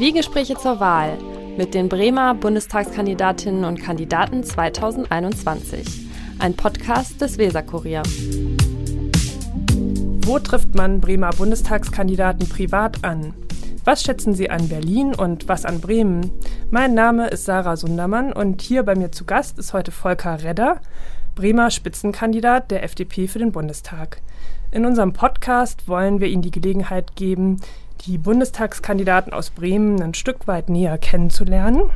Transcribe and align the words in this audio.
Zwiegespräche 0.00 0.56
zur 0.56 0.80
Wahl 0.80 1.18
mit 1.56 1.74
den 1.74 1.88
Bremer 1.88 2.34
Bundestagskandidatinnen 2.34 3.64
und 3.64 3.80
Kandidaten 3.80 4.42
2021. 4.42 6.08
Ein 6.38 6.54
Podcast 6.54 7.20
des 7.20 7.36
Weserkurier. 7.36 8.02
Wo 10.24 10.38
trifft 10.38 10.74
man 10.74 11.00
Bremer 11.00 11.30
Bundestagskandidaten 11.30 12.48
privat 12.48 13.04
an? 13.04 13.34
Was 13.84 14.02
schätzen 14.02 14.34
Sie 14.34 14.48
an 14.48 14.68
Berlin 14.68 15.14
und 15.14 15.48
was 15.48 15.64
an 15.64 15.80
Bremen? 15.80 16.30
Mein 16.70 16.94
Name 16.94 17.28
ist 17.28 17.44
Sarah 17.44 17.76
Sundermann 17.76 18.32
und 18.32 18.62
hier 18.62 18.82
bei 18.82 18.94
mir 18.94 19.12
zu 19.12 19.24
Gast 19.24 19.58
ist 19.58 19.72
heute 19.72 19.90
Volker 19.90 20.42
Redder, 20.42 20.80
Bremer 21.34 21.70
Spitzenkandidat 21.70 22.70
der 22.70 22.84
FDP 22.84 23.28
für 23.28 23.38
den 23.38 23.52
Bundestag. 23.52 24.22
In 24.72 24.86
unserem 24.86 25.12
Podcast 25.12 25.88
wollen 25.88 26.20
wir 26.20 26.28
Ihnen 26.28 26.42
die 26.42 26.52
Gelegenheit 26.52 27.16
geben, 27.16 27.60
die 28.06 28.18
Bundestagskandidaten 28.18 29.32
aus 29.32 29.50
Bremen 29.50 30.00
ein 30.00 30.14
Stück 30.14 30.46
weit 30.46 30.68
näher 30.68 30.96
kennenzulernen, 30.96 31.90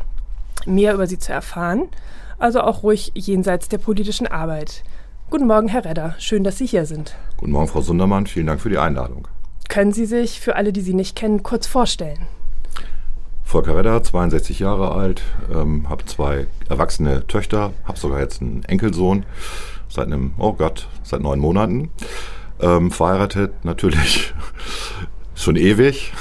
mehr 0.66 0.94
über 0.94 1.06
sie 1.06 1.20
zu 1.20 1.32
erfahren, 1.32 1.84
also 2.36 2.60
auch 2.62 2.82
ruhig 2.82 3.12
jenseits 3.14 3.68
der 3.68 3.78
politischen 3.78 4.26
Arbeit. 4.26 4.82
Guten 5.30 5.46
Morgen, 5.46 5.68
Herr 5.68 5.84
Redder. 5.84 6.16
Schön, 6.18 6.42
dass 6.42 6.58
Sie 6.58 6.66
hier 6.66 6.84
sind. 6.84 7.14
Guten 7.36 7.52
Morgen, 7.52 7.68
Frau 7.68 7.80
Sundermann. 7.80 8.26
Vielen 8.26 8.48
Dank 8.48 8.60
für 8.60 8.70
die 8.70 8.78
Einladung. 8.78 9.28
Können 9.68 9.92
Sie 9.92 10.04
sich 10.04 10.40
für 10.40 10.56
alle, 10.56 10.72
die 10.72 10.80
Sie 10.80 10.94
nicht 10.94 11.14
kennen, 11.14 11.44
kurz 11.44 11.68
vorstellen? 11.68 12.26
Volker 13.44 13.76
Redder, 13.76 14.02
62 14.02 14.58
Jahre 14.58 14.90
alt, 14.90 15.22
ähm, 15.52 15.88
habe 15.88 16.06
zwei 16.06 16.48
erwachsene 16.68 17.24
Töchter, 17.28 17.72
habe 17.84 18.00
sogar 18.00 18.18
jetzt 18.18 18.42
einen 18.42 18.64
Enkelsohn 18.64 19.24
seit 19.88 20.06
einem, 20.06 20.32
oh 20.38 20.54
Gott, 20.54 20.88
seit 21.04 21.20
neun 21.20 21.38
Monaten. 21.38 21.90
Ähm, 22.60 22.90
verheiratet 22.90 23.64
natürlich 23.64 24.32
schon 25.34 25.56
ewig. 25.56 26.12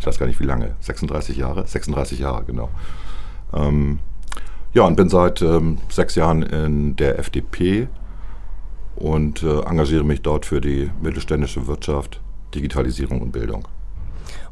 Ich 0.00 0.06
weiß 0.06 0.18
gar 0.18 0.26
nicht 0.26 0.40
wie 0.40 0.46
lange, 0.46 0.74
36 0.80 1.36
Jahre, 1.36 1.66
36 1.66 2.18
Jahre, 2.18 2.44
genau. 2.44 2.70
Ähm, 3.54 4.00
ja, 4.74 4.82
und 4.82 4.96
bin 4.96 5.08
seit 5.08 5.42
ähm, 5.42 5.78
sechs 5.88 6.14
Jahren 6.14 6.42
in 6.42 6.96
der 6.96 7.18
FDP 7.18 7.88
und 8.96 9.42
äh, 9.42 9.60
engagiere 9.60 10.04
mich 10.04 10.22
dort 10.22 10.46
für 10.46 10.60
die 10.60 10.90
mittelständische 11.00 11.66
Wirtschaft, 11.66 12.20
Digitalisierung 12.54 13.20
und 13.20 13.32
Bildung. 13.32 13.68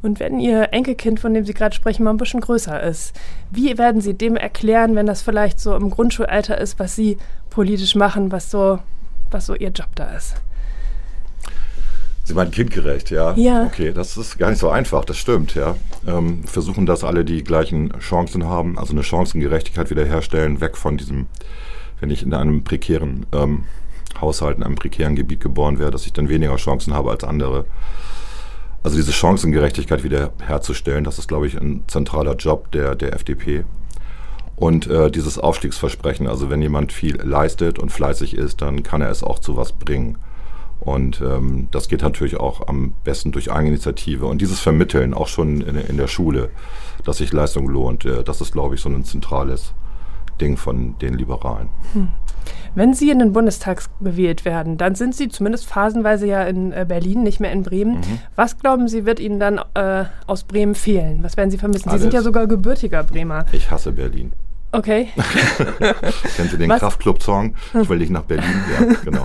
Und 0.02 0.20
wenn 0.20 0.40
Ihr 0.40 0.72
Enkelkind, 0.72 1.20
von 1.20 1.34
dem 1.34 1.44
Sie 1.44 1.54
gerade 1.54 1.74
sprechen, 1.74 2.04
mal 2.04 2.10
ein 2.10 2.16
bisschen 2.16 2.40
größer 2.40 2.82
ist, 2.82 3.18
wie 3.50 3.76
werden 3.76 4.00
Sie 4.00 4.14
dem 4.14 4.36
erklären, 4.36 4.94
wenn 4.94 5.06
das 5.06 5.22
vielleicht 5.22 5.60
so 5.60 5.74
im 5.74 5.90
Grundschulalter 5.90 6.58
ist, 6.58 6.78
was 6.78 6.96
Sie 6.96 7.18
politisch 7.50 7.94
machen, 7.94 8.32
was 8.32 8.50
so, 8.50 8.78
was 9.30 9.46
so 9.46 9.54
Ihr 9.54 9.70
Job 9.70 9.88
da 9.94 10.14
ist? 10.14 10.36
Sie 12.30 12.36
meinen 12.36 12.52
kindgerecht, 12.52 13.10
ja? 13.10 13.34
Ja. 13.34 13.64
Okay, 13.64 13.92
das 13.92 14.16
ist 14.16 14.38
gar 14.38 14.50
nicht 14.50 14.60
so 14.60 14.70
einfach, 14.70 15.04
das 15.04 15.16
stimmt, 15.16 15.56
ja. 15.56 15.74
Ähm, 16.06 16.44
versuchen, 16.44 16.86
dass 16.86 17.02
alle 17.02 17.24
die 17.24 17.42
gleichen 17.42 17.92
Chancen 17.98 18.44
haben, 18.44 18.78
also 18.78 18.92
eine 18.92 19.02
Chancengerechtigkeit 19.02 19.90
wiederherstellen, 19.90 20.60
weg 20.60 20.76
von 20.76 20.96
diesem, 20.96 21.26
wenn 21.98 22.08
ich 22.10 22.22
in 22.22 22.32
einem 22.32 22.62
prekären 22.62 23.26
ähm, 23.32 23.64
Haushalt, 24.20 24.58
in 24.58 24.62
einem 24.62 24.76
prekären 24.76 25.16
Gebiet 25.16 25.40
geboren 25.40 25.80
wäre, 25.80 25.90
dass 25.90 26.06
ich 26.06 26.12
dann 26.12 26.28
weniger 26.28 26.54
Chancen 26.54 26.94
habe 26.94 27.10
als 27.10 27.24
andere. 27.24 27.64
Also 28.84 28.96
diese 28.96 29.12
Chancengerechtigkeit 29.12 30.04
wiederherzustellen, 30.04 31.02
das 31.02 31.18
ist, 31.18 31.26
glaube 31.26 31.48
ich, 31.48 31.60
ein 31.60 31.82
zentraler 31.88 32.36
Job 32.36 32.70
der, 32.70 32.94
der 32.94 33.12
FDP. 33.12 33.64
Und 34.54 34.86
äh, 34.86 35.10
dieses 35.10 35.36
Aufstiegsversprechen, 35.36 36.28
also 36.28 36.48
wenn 36.48 36.62
jemand 36.62 36.92
viel 36.92 37.20
leistet 37.20 37.80
und 37.80 37.90
fleißig 37.90 38.36
ist, 38.36 38.62
dann 38.62 38.84
kann 38.84 39.02
er 39.02 39.10
es 39.10 39.24
auch 39.24 39.40
zu 39.40 39.56
was 39.56 39.72
bringen. 39.72 40.16
Und 40.80 41.20
ähm, 41.20 41.68
das 41.70 41.88
geht 41.88 42.02
natürlich 42.02 42.38
auch 42.38 42.66
am 42.66 42.94
besten 43.04 43.32
durch 43.32 43.52
Eigeninitiative. 43.52 44.26
Und 44.26 44.40
dieses 44.40 44.60
Vermitteln, 44.60 45.12
auch 45.12 45.28
schon 45.28 45.60
in, 45.60 45.76
in 45.76 45.96
der 45.98 46.08
Schule, 46.08 46.48
dass 47.04 47.18
sich 47.18 47.32
Leistung 47.32 47.68
lohnt, 47.68 48.04
äh, 48.04 48.24
das 48.24 48.40
ist, 48.40 48.52
glaube 48.52 48.74
ich, 48.74 48.80
so 48.80 48.88
ein 48.88 49.04
zentrales 49.04 49.74
Ding 50.40 50.56
von 50.56 50.98
den 50.98 51.14
Liberalen. 51.14 51.68
Hm. 51.92 52.08
Wenn 52.74 52.94
Sie 52.94 53.10
in 53.10 53.18
den 53.18 53.32
Bundestag 53.32 53.82
gewählt 54.00 54.44
werden, 54.44 54.78
dann 54.78 54.94
sind 54.94 55.14
Sie 55.14 55.28
zumindest 55.28 55.66
phasenweise 55.66 56.26
ja 56.26 56.44
in 56.44 56.72
äh, 56.72 56.86
Berlin, 56.88 57.22
nicht 57.22 57.40
mehr 57.40 57.52
in 57.52 57.62
Bremen. 57.62 57.96
Mhm. 57.96 58.18
Was 58.36 58.58
glauben 58.58 58.88
Sie, 58.88 59.04
wird 59.04 59.20
Ihnen 59.20 59.40
dann 59.40 59.60
äh, 59.74 60.04
aus 60.26 60.44
Bremen 60.44 60.74
fehlen? 60.74 61.22
Was 61.22 61.36
werden 61.36 61.50
Sie 61.50 61.58
vermissen? 61.58 61.88
Alles. 61.88 62.00
Sie 62.00 62.02
sind 62.04 62.14
ja 62.14 62.22
sogar 62.22 62.46
gebürtiger 62.46 63.02
Bremer. 63.02 63.44
Ich 63.52 63.70
hasse 63.70 63.92
Berlin. 63.92 64.32
Okay. 64.72 65.08
Kennen 66.36 66.48
Sie 66.48 66.58
den 66.58 66.70
Kraftclub-Song? 66.70 67.54
Ich 67.80 67.88
will 67.88 67.98
nicht 67.98 68.10
nach 68.10 68.22
Berlin. 68.22 68.62
Ja, 68.72 68.94
genau. 69.04 69.24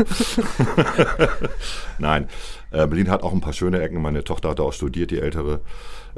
Nein, 2.00 2.28
äh, 2.72 2.88
Berlin 2.88 3.10
hat 3.10 3.22
auch 3.22 3.32
ein 3.32 3.42
paar 3.42 3.54
schöne 3.54 3.80
Ecken. 3.80 4.02
Meine 4.02 4.24
Tochter 4.24 4.50
hat 4.50 4.60
da 4.60 4.64
auch 4.64 4.74
studiert, 4.74 5.12
die 5.12 5.20
ältere. 5.20 5.62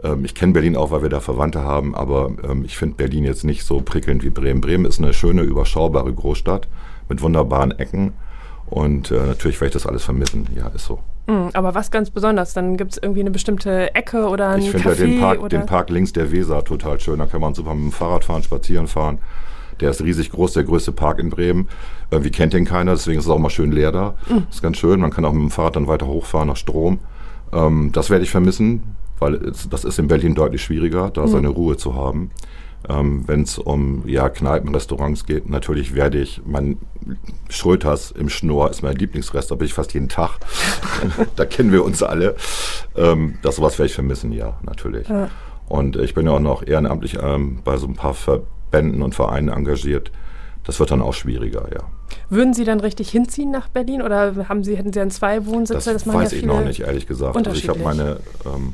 Ähm, 0.01 0.23
ich 0.23 0.33
kenne 0.33 0.53
Berlin 0.53 0.77
auch, 0.77 0.91
weil 0.91 1.01
wir 1.01 1.09
da 1.09 1.19
Verwandte 1.19 1.61
haben, 1.61 1.93
aber 1.93 2.31
ähm, 2.49 2.63
ich 2.63 2.77
finde 2.77 2.95
Berlin 2.95 3.25
jetzt 3.25 3.43
nicht 3.43 3.66
so 3.66 3.81
prickelnd 3.81 4.23
wie 4.23 4.29
Bremen. 4.29 4.61
Bremen 4.61 4.85
ist 4.85 4.99
eine 4.99 5.13
schöne, 5.13 5.41
überschaubare 5.41 6.13
Großstadt 6.13 6.67
mit 7.09 7.21
wunderbaren 7.21 7.77
Ecken. 7.77 8.13
Und 8.69 9.11
äh, 9.11 9.25
natürlich 9.25 9.59
werde 9.61 9.67
ich 9.67 9.73
das 9.73 9.88
alles 9.88 10.03
vermissen. 10.03 10.47
Ja, 10.55 10.67
ist 10.67 10.85
so. 10.85 11.00
Mhm, 11.28 11.50
aber 11.53 11.73
was 11.75 11.91
ganz 11.91 12.09
besonders? 12.09 12.53
Dann 12.53 12.78
gibt 12.78 12.94
es 12.94 12.97
irgendwie 13.01 13.22
eine 13.22 13.31
bestimmte 13.31 13.94
Ecke 13.95 14.28
oder 14.28 14.50
ein 14.50 14.61
Ich 14.61 14.72
finde 14.72 14.89
ja 14.89 14.95
den 14.95 15.19
Park, 15.19 15.50
den 15.50 15.66
Park 15.66 15.89
links 15.89 16.13
der 16.13 16.31
Weser 16.31 16.63
total 16.63 17.00
schön. 17.00 17.19
Da 17.19 17.25
kann 17.25 17.41
man 17.41 17.53
super 17.53 17.73
mit 17.73 17.85
dem 17.85 17.91
Fahrrad 17.91 18.25
fahren, 18.25 18.44
spazieren 18.44 18.88
fahren. 18.88 19.19
Der 19.79 19.91
ist 19.91 20.01
riesig 20.01 20.31
groß, 20.31 20.53
der 20.53 20.63
größte 20.63 20.91
Park 20.91 21.19
in 21.19 21.29
Bremen. 21.29 21.67
Irgendwie 22.11 22.31
kennt 22.31 22.53
den 22.53 22.66
keiner, 22.66 22.94
deswegen 22.94 23.19
ist 23.19 23.25
es 23.25 23.31
auch 23.31 23.38
mal 23.38 23.50
schön 23.50 23.72
leer 23.72 23.91
da. 23.91 24.16
Mhm. 24.28 24.47
Ist 24.50 24.61
ganz 24.61 24.78
schön. 24.78 24.99
Man 24.99 25.11
kann 25.11 25.23
auch 25.23 25.34
mit 25.34 25.44
dem 25.44 25.51
Fahrrad 25.51 25.75
dann 25.75 25.88
weiter 25.88 26.07
hochfahren 26.07 26.47
nach 26.47 26.57
Strom. 26.57 26.99
Ähm, 27.53 27.91
das 27.94 28.09
werde 28.09 28.23
ich 28.23 28.31
vermissen, 28.31 28.84
weil 29.19 29.35
es, 29.35 29.69
das 29.69 29.85
ist 29.85 29.99
in 29.99 30.07
Berlin 30.07 30.35
deutlich 30.35 30.61
schwieriger, 30.63 31.09
da 31.09 31.22
mhm. 31.22 31.28
seine 31.28 31.47
Ruhe 31.49 31.78
zu 31.78 31.95
haben. 31.95 32.31
Ähm, 32.89 33.23
Wenn 33.27 33.41
es 33.41 33.57
um 33.57 34.07
ja, 34.07 34.29
Kneipen, 34.29 34.73
Restaurants 34.73 35.25
geht, 35.25 35.49
natürlich 35.49 35.93
werde 35.93 36.19
ich, 36.19 36.41
mein 36.45 36.77
Schröters 37.49 38.11
im 38.11 38.29
Schnur 38.29 38.69
ist 38.69 38.81
mein 38.81 38.95
Lieblingsrest, 38.95 39.51
da 39.51 39.55
bin 39.55 39.65
ich 39.65 39.73
fast 39.73 39.93
jeden 39.93 40.09
Tag. 40.09 40.39
da 41.35 41.45
kennen 41.45 41.71
wir 41.71 41.83
uns 41.83 42.01
alle. 42.01 42.35
Ähm, 42.95 43.37
das 43.41 43.57
sowas 43.57 43.77
werde 43.77 43.87
ich 43.87 43.95
vermissen, 43.95 44.31
ja, 44.31 44.57
natürlich. 44.63 45.07
Ja. 45.09 45.29
Und 45.67 45.97
ich 45.97 46.13
bin 46.13 46.25
ja 46.25 46.33
auch 46.33 46.39
noch 46.39 46.65
ehrenamtlich 46.65 47.17
ähm, 47.21 47.59
bei 47.63 47.75
so 47.77 47.87
ein 47.87 47.95
paar 47.95 48.13
Verbänden 48.13 49.01
und 49.01 49.15
Vereinen 49.15 49.49
engagiert. 49.49 50.11
Das 50.63 50.79
wird 50.79 50.91
dann 50.91 51.01
auch 51.01 51.13
schwieriger, 51.13 51.67
ja. 51.73 51.83
Würden 52.29 52.53
Sie 52.53 52.63
dann 52.63 52.79
richtig 52.79 53.09
hinziehen 53.09 53.51
nach 53.51 53.67
Berlin 53.67 54.01
oder 54.01 54.47
haben 54.47 54.63
Sie, 54.63 54.77
hätten 54.77 54.93
Sie 54.93 54.99
dann 54.99 55.11
zwei 55.11 55.45
Wohnsitze? 55.45 55.91
Das, 55.93 56.03
das 56.03 56.13
weiß 56.13 56.31
ja 56.31 56.37
ich 56.37 56.45
noch 56.45 56.63
nicht, 56.63 56.81
ehrlich 56.81 57.07
gesagt. 57.07 57.35
Also 57.35 57.51
ich 57.51 57.67
habe 57.67 57.79
meine 57.79 58.19
ähm, 58.45 58.73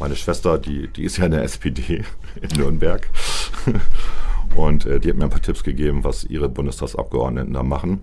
meine 0.00 0.16
Schwester, 0.16 0.58
die, 0.58 0.88
die 0.88 1.04
ist 1.04 1.18
ja 1.18 1.26
in 1.26 1.30
der 1.32 1.42
SPD 1.42 2.04
in 2.40 2.58
Nürnberg. 2.58 3.08
Und 4.56 4.86
äh, 4.86 5.00
die 5.00 5.10
hat 5.10 5.16
mir 5.16 5.24
ein 5.24 5.30
paar 5.30 5.42
Tipps 5.42 5.64
gegeben, 5.64 6.04
was 6.04 6.24
ihre 6.24 6.48
Bundestagsabgeordneten 6.48 7.52
da 7.52 7.62
machen. 7.62 8.00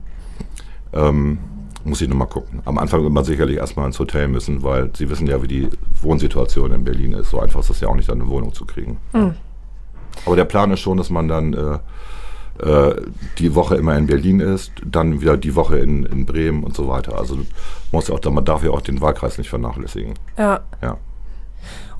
Ähm, 0.93 1.39
muss 1.83 2.01
ich 2.01 2.09
nochmal 2.09 2.27
gucken. 2.27 2.61
Am 2.65 2.77
Anfang 2.77 3.01
wird 3.01 3.13
man 3.13 3.23
sicherlich 3.23 3.57
erstmal 3.57 3.87
ins 3.87 3.97
Hotel 3.99 4.27
müssen, 4.27 4.61
weil 4.63 4.91
Sie 4.95 5.09
wissen 5.09 5.27
ja, 5.27 5.41
wie 5.41 5.47
die 5.47 5.69
Wohnsituation 6.01 6.71
in 6.73 6.83
Berlin 6.83 7.13
ist. 7.13 7.29
So 7.29 7.39
einfach 7.39 7.61
ist 7.61 7.69
es 7.69 7.79
ja 7.79 7.87
auch 7.87 7.95
nicht, 7.95 8.09
eine 8.09 8.27
Wohnung 8.27 8.53
zu 8.53 8.65
kriegen. 8.65 8.97
Mhm. 9.13 9.35
Aber 10.25 10.35
der 10.35 10.45
Plan 10.45 10.71
ist 10.71 10.81
schon, 10.81 10.97
dass 10.97 11.09
man 11.09 11.27
dann 11.27 11.53
äh, 11.53 11.79
äh, 12.61 13.01
die 13.39 13.55
Woche 13.55 13.75
immer 13.75 13.97
in 13.97 14.07
Berlin 14.07 14.39
ist, 14.39 14.71
dann 14.85 15.21
wieder 15.21 15.37
die 15.37 15.55
Woche 15.55 15.79
in, 15.79 16.05
in 16.05 16.25
Bremen 16.25 16.63
und 16.63 16.75
so 16.75 16.87
weiter. 16.87 17.17
Also 17.17 17.39
muss 17.91 18.07
ja 18.07 18.15
auch, 18.15 18.31
man 18.31 18.45
darf 18.45 18.63
ja 18.63 18.71
auch 18.71 18.81
den 18.81 19.01
Wahlkreis 19.01 19.37
nicht 19.37 19.49
vernachlässigen. 19.49 20.13
Ja. 20.37 20.59
ja. 20.81 20.97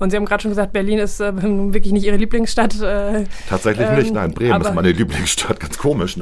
Und 0.02 0.10
Sie 0.10 0.16
haben 0.16 0.24
gerade 0.24 0.42
schon 0.42 0.50
gesagt, 0.50 0.72
Berlin 0.72 0.98
ist 0.98 1.20
äh, 1.20 1.32
wirklich 1.72 1.92
nicht 1.92 2.04
Ihre 2.04 2.16
Lieblingsstadt. 2.16 2.80
Äh, 2.82 3.24
Tatsächlich 3.48 3.86
ähm, 3.88 3.96
nicht, 3.96 4.12
nein. 4.12 4.32
Bremen 4.32 4.60
ist 4.60 4.74
meine 4.74 4.90
Lieblingsstadt, 4.90 5.60
ganz 5.60 5.78
komisch. 5.78 6.18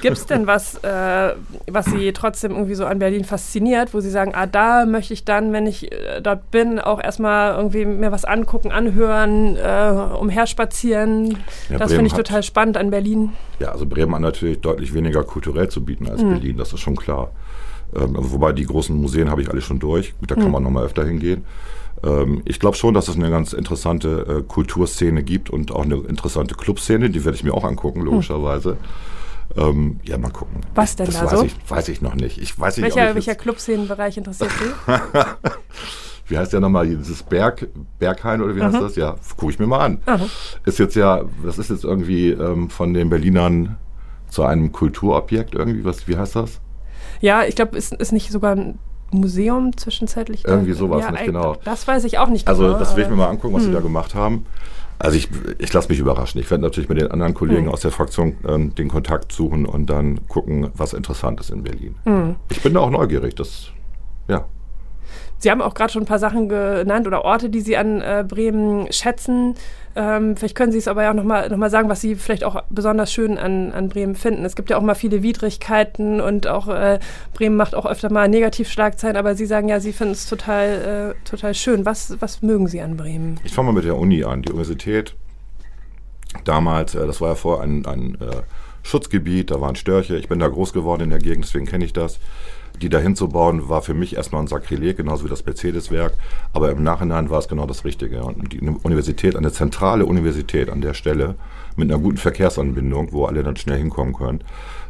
Gibt 0.00 0.16
es 0.16 0.24
denn 0.24 0.46
was, 0.46 0.76
äh, 0.82 1.34
was 1.70 1.86
Sie 1.86 2.10
trotzdem 2.14 2.52
irgendwie 2.52 2.74
so 2.74 2.86
an 2.86 2.98
Berlin 2.98 3.24
fasziniert, 3.24 3.92
wo 3.92 4.00
Sie 4.00 4.08
sagen, 4.08 4.32
ah, 4.34 4.46
da 4.46 4.86
möchte 4.86 5.12
ich 5.12 5.26
dann, 5.26 5.52
wenn 5.52 5.66
ich 5.66 5.92
äh, 5.92 6.22
dort 6.22 6.50
bin, 6.50 6.78
auch 6.78 7.02
erstmal 7.02 7.54
irgendwie 7.54 7.84
mir 7.84 8.10
was 8.12 8.24
angucken, 8.24 8.72
anhören, 8.72 9.56
äh, 9.56 9.92
umherspazieren? 10.18 11.36
Ja, 11.68 11.76
das 11.76 11.92
finde 11.92 12.06
ich 12.06 12.14
total 12.14 12.42
spannend 12.42 12.78
an 12.78 12.90
Berlin. 12.90 13.32
Ja, 13.58 13.72
also 13.72 13.84
Bremen 13.84 14.14
hat 14.14 14.22
natürlich 14.22 14.62
deutlich 14.62 14.94
weniger 14.94 15.22
kulturell 15.22 15.68
zu 15.68 15.84
bieten 15.84 16.08
als 16.08 16.22
mhm. 16.22 16.30
Berlin, 16.30 16.56
das 16.56 16.72
ist 16.72 16.80
schon 16.80 16.96
klar. 16.96 17.30
Ähm, 17.94 18.16
also 18.16 18.32
wobei 18.32 18.52
die 18.52 18.64
großen 18.64 18.96
Museen 18.96 19.30
habe 19.30 19.42
ich 19.42 19.50
alle 19.50 19.60
schon 19.60 19.80
durch. 19.80 20.14
Da 20.26 20.34
kann 20.34 20.44
mhm. 20.46 20.52
man 20.52 20.62
nochmal 20.62 20.86
öfter 20.86 21.04
hingehen. 21.04 21.44
Ähm, 22.02 22.42
ich 22.44 22.60
glaube 22.60 22.76
schon, 22.76 22.94
dass 22.94 23.08
es 23.08 23.16
eine 23.18 23.30
ganz 23.30 23.52
interessante 23.52 24.38
äh, 24.38 24.42
Kulturszene 24.42 25.22
gibt 25.22 25.50
und 25.50 25.72
auch 25.72 25.84
eine 25.84 25.96
interessante 25.96 26.54
Clubszene. 26.54 27.10
Die 27.10 27.24
werde 27.24 27.36
ich 27.36 27.44
mir 27.44 27.54
auch 27.54 27.64
angucken, 27.64 28.00
logischerweise. 28.00 28.70
Hm. 28.70 28.78
Ähm, 29.56 30.00
ja, 30.04 30.18
mal 30.18 30.30
gucken. 30.30 30.60
Was 30.74 30.96
denn 30.96 31.06
das 31.06 31.16
da 31.16 31.24
weiß 31.24 31.38
so? 31.38 31.44
Ich, 31.44 31.56
weiß 31.68 31.88
ich 31.88 32.02
noch 32.02 32.14
nicht. 32.14 32.38
Ich 32.38 32.58
weiß 32.58 32.80
welcher 32.80 33.06
nicht, 33.06 33.14
welcher 33.14 33.34
Clubszenenbereich 33.34 34.18
interessiert 34.18 34.50
Sie? 34.50 34.92
wie 36.28 36.38
heißt 36.38 36.52
der 36.52 36.60
nochmal, 36.60 36.86
dieses 36.86 37.22
Berg, 37.22 37.68
Berghain 37.98 38.42
oder 38.42 38.54
wie 38.54 38.62
heißt 38.62 38.80
das? 38.80 38.96
Ja, 38.96 39.16
gucke 39.36 39.52
ich 39.52 39.58
mir 39.58 39.66
mal 39.66 39.80
an. 39.80 40.02
Aha. 40.04 40.26
Ist 40.66 40.78
jetzt 40.78 40.96
ja, 40.96 41.22
das 41.42 41.58
ist 41.58 41.70
jetzt 41.70 41.84
irgendwie 41.84 42.30
ähm, 42.30 42.68
von 42.68 42.92
den 42.92 43.08
Berlinern 43.08 43.78
zu 44.28 44.42
einem 44.44 44.72
Kulturobjekt 44.72 45.54
irgendwie, 45.54 45.84
was, 45.84 46.06
wie 46.06 46.16
heißt 46.16 46.36
das? 46.36 46.60
Ja, 47.20 47.44
ich 47.44 47.56
glaube, 47.56 47.76
ist, 47.76 47.94
ist 47.94 48.12
nicht 48.12 48.30
sogar 48.30 48.56
Museum 49.10 49.76
zwischenzeitlich. 49.76 50.44
Irgendwie 50.46 50.72
sowas, 50.72 51.02
ja, 51.02 51.10
nicht 51.10 51.24
genau. 51.24 51.56
Das 51.64 51.86
weiß 51.86 52.04
ich 52.04 52.18
auch 52.18 52.28
nicht 52.28 52.46
also, 52.46 52.62
genau. 52.62 52.74
Also 52.74 52.84
das 52.84 52.96
will 52.96 53.04
ich 53.04 53.10
mir 53.10 53.16
mal 53.16 53.28
angucken, 53.28 53.54
was 53.54 53.62
hm. 53.62 53.70
sie 53.70 53.74
da 53.74 53.80
gemacht 53.80 54.14
haben. 54.14 54.46
Also 54.98 55.16
ich, 55.16 55.28
ich 55.58 55.72
lasse 55.72 55.88
mich 55.88 55.98
überraschen. 55.98 56.40
Ich 56.40 56.50
werde 56.50 56.62
natürlich 56.62 56.88
mit 56.88 57.00
den 57.00 57.10
anderen 57.10 57.32
Kollegen 57.32 57.66
hm. 57.66 57.72
aus 57.72 57.80
der 57.80 57.92
Fraktion 57.92 58.36
ähm, 58.46 58.74
den 58.74 58.88
Kontakt 58.88 59.32
suchen 59.32 59.64
und 59.64 59.88
dann 59.88 60.26
gucken, 60.28 60.70
was 60.74 60.92
interessant 60.92 61.40
ist 61.40 61.50
in 61.50 61.62
Berlin. 61.62 61.94
Hm. 62.04 62.36
Ich 62.50 62.62
bin 62.62 62.74
da 62.74 62.80
auch 62.80 62.90
neugierig. 62.90 63.34
Das, 63.36 63.68
ja. 64.26 64.44
Sie 65.38 65.50
haben 65.50 65.62
auch 65.62 65.74
gerade 65.74 65.92
schon 65.92 66.02
ein 66.02 66.06
paar 66.06 66.18
Sachen 66.18 66.48
genannt 66.48 67.06
oder 67.06 67.24
Orte, 67.24 67.48
die 67.48 67.60
Sie 67.60 67.76
an 67.76 68.00
äh, 68.00 68.24
Bremen 68.26 68.90
schätzen. 68.92 69.54
Ähm, 69.94 70.36
vielleicht 70.36 70.54
können 70.54 70.72
Sie 70.72 70.78
es 70.78 70.88
aber 70.88 71.04
ja 71.04 71.10
auch 71.10 71.14
nochmal 71.14 71.48
noch 71.48 71.56
mal 71.56 71.70
sagen, 71.70 71.88
was 71.88 72.00
Sie 72.00 72.14
vielleicht 72.16 72.44
auch 72.44 72.62
besonders 72.70 73.12
schön 73.12 73.38
an, 73.38 73.72
an 73.72 73.88
Bremen 73.88 74.14
finden. 74.14 74.44
Es 74.44 74.56
gibt 74.56 74.70
ja 74.70 74.76
auch 74.76 74.82
mal 74.82 74.94
viele 74.94 75.22
Widrigkeiten 75.22 76.20
und 76.20 76.46
auch 76.46 76.68
äh, 76.68 76.98
Bremen 77.34 77.56
macht 77.56 77.74
auch 77.74 77.86
öfter 77.86 78.12
mal 78.12 78.28
Negativschlagzeilen, 78.28 79.16
aber 79.16 79.34
Sie 79.34 79.46
sagen 79.46 79.68
ja, 79.68 79.80
Sie 79.80 79.92
finden 79.92 80.12
es 80.12 80.26
total, 80.26 81.14
äh, 81.16 81.28
total 81.28 81.54
schön. 81.54 81.86
Was, 81.86 82.16
was 82.20 82.42
mögen 82.42 82.68
Sie 82.68 82.80
an 82.80 82.96
Bremen? 82.96 83.40
Ich 83.44 83.52
fange 83.52 83.66
mal 83.66 83.74
mit 83.74 83.84
der 83.84 83.96
Uni 83.96 84.24
an. 84.24 84.42
Die 84.42 84.50
Universität 84.50 85.14
damals, 86.44 86.94
äh, 86.94 87.06
das 87.06 87.20
war 87.20 87.30
ja 87.30 87.34
vorher 87.34 87.64
ein, 87.64 87.86
ein 87.86 88.14
äh, 88.20 88.42
Schutzgebiet, 88.82 89.50
da 89.50 89.60
waren 89.60 89.76
Störche. 89.76 90.16
Ich 90.16 90.28
bin 90.28 90.38
da 90.38 90.48
groß 90.48 90.72
geworden 90.72 91.02
in 91.02 91.10
der 91.10 91.18
Gegend, 91.18 91.44
deswegen 91.44 91.66
kenne 91.66 91.84
ich 91.84 91.92
das 91.92 92.18
die 92.78 92.88
dahin 92.88 93.16
zu 93.16 93.28
bauen, 93.28 93.68
war 93.68 93.82
für 93.82 93.94
mich 93.94 94.16
erstmal 94.16 94.42
ein 94.42 94.46
Sakrileg, 94.46 94.96
genauso 94.96 95.24
wie 95.24 95.28
das 95.28 95.44
Mercedes-Werk. 95.44 96.14
Aber 96.52 96.70
im 96.70 96.82
Nachhinein 96.82 97.30
war 97.30 97.38
es 97.38 97.48
genau 97.48 97.66
das 97.66 97.84
Richtige. 97.84 98.22
Und 98.22 98.52
die 98.52 98.60
Universität, 98.60 99.36
eine 99.36 99.52
zentrale 99.52 100.06
Universität 100.06 100.70
an 100.70 100.80
der 100.80 100.94
Stelle, 100.94 101.36
mit 101.76 101.90
einer 101.90 102.00
guten 102.00 102.16
Verkehrsanbindung, 102.16 103.12
wo 103.12 103.26
alle 103.26 103.42
dann 103.42 103.56
schnell 103.56 103.78
hinkommen 103.78 104.14
können, 104.14 104.40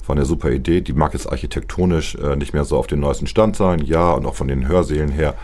war 0.06 0.17
eine 0.17 0.25
super 0.25 0.50
Idee. 0.50 0.81
Die 0.81 0.94
mag 0.94 1.12
jetzt 1.12 1.31
architektonisch 1.31 2.14
äh, 2.17 2.37
nicht 2.37 2.55
mehr 2.55 2.64
so 2.64 2.79
auf 2.79 2.87
dem 2.87 3.00
neuesten 3.00 3.26
Stand 3.26 3.56
sein, 3.56 3.81
ja, 3.81 4.12
und 4.12 4.26
auch 4.26 4.34
von 4.34 4.49
den 4.49 4.67
Hörsälen 4.67 5.11
her. 5.11 5.34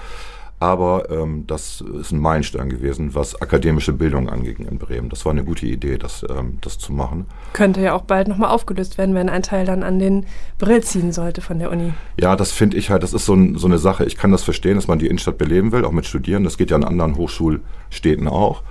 Aber 0.64 1.10
ähm, 1.10 1.46
das 1.46 1.82
ist 2.00 2.10
ein 2.10 2.20
Meilenstein 2.20 2.70
gewesen, 2.70 3.14
was 3.14 3.38
akademische 3.38 3.92
Bildung 3.92 4.30
anging 4.30 4.66
in 4.66 4.78
Bremen. 4.78 5.10
Das 5.10 5.26
war 5.26 5.32
eine 5.32 5.44
gute 5.44 5.66
Idee, 5.66 5.98
das, 5.98 6.24
ähm, 6.30 6.56
das 6.62 6.78
zu 6.78 6.90
machen. 6.94 7.26
Könnte 7.52 7.82
ja 7.82 7.92
auch 7.92 8.00
bald 8.00 8.28
nochmal 8.28 8.48
aufgelöst 8.48 8.96
werden, 8.96 9.14
wenn 9.14 9.28
ein 9.28 9.42
Teil 9.42 9.66
dann 9.66 9.82
an 9.82 9.98
den 9.98 10.24
Brill 10.56 10.82
ziehen 10.82 11.12
sollte 11.12 11.42
von 11.42 11.58
der 11.58 11.70
Uni. 11.70 11.92
Ja, 12.18 12.34
das 12.34 12.50
finde 12.50 12.78
ich 12.78 12.88
halt, 12.88 13.02
das 13.02 13.12
ist 13.12 13.26
so, 13.26 13.34
ein, 13.34 13.58
so, 13.58 13.66
eine 13.66 13.76
Sache. 13.76 14.06
Ich 14.06 14.16
kann 14.16 14.32
das 14.32 14.42
verstehen, 14.42 14.76
dass 14.76 14.88
man 14.88 14.98
die 14.98 15.06
Innenstadt 15.06 15.36
beleben 15.36 15.70
will, 15.70 15.84
auch 15.84 15.92
mit 15.92 16.06
Studieren. 16.06 16.44
Das 16.44 16.56
geht 16.56 16.70
ja 16.70 16.76
an 16.76 16.84
anderen 16.84 17.18
Hochschulstädten 17.18 18.26
auch. 18.26 18.62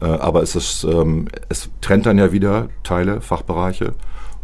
Äh, 0.00 0.04
aber 0.04 0.44
es, 0.44 0.54
ist, 0.54 0.84
ähm, 0.84 1.26
es 1.48 1.70
trennt 1.80 2.06
dann 2.06 2.18
ja 2.18 2.30
wieder 2.30 2.68
Teile, 2.84 3.20
Fachbereiche 3.20 3.94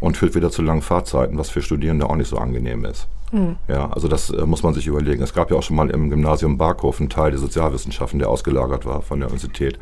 und 0.01 0.17
führt 0.17 0.35
wieder 0.35 0.51
zu 0.51 0.63
langen 0.63 0.83
Fahrzeiten, 0.83 1.39
was 1.39 1.49
für 1.49 1.63
Studierende 1.63 2.11
auch 2.11 2.17
nicht 2.17 2.29
so 2.29 2.39
angenehm 2.39 2.85
ist. 2.85 3.07
Mhm. 3.33 3.57
Ja, 3.69 3.91
also 3.91 4.09
das 4.09 4.31
äh, 4.31 4.47
muss 4.47 4.63
man 4.63 4.75
sich 4.75 4.87
überlegen. 4.87 5.23
Es 5.23 5.35
gab 5.35 5.51
ja 5.51 5.57
auch 5.57 5.63
schon 5.63 5.77
mal 5.77 5.91
im 5.91 6.11
Gymnasium 6.11 6.59
Barkhof 6.59 7.01
einen 7.01 7.11
Teil 7.11 7.31
der 7.31 7.41
Sozialwissenschaften, 7.41 8.19
der 8.19 8.29
ausgelagert 8.29 8.87
war 8.87 9.03
von 9.03 9.21
der 9.21 9.29
Universität. 9.29 9.79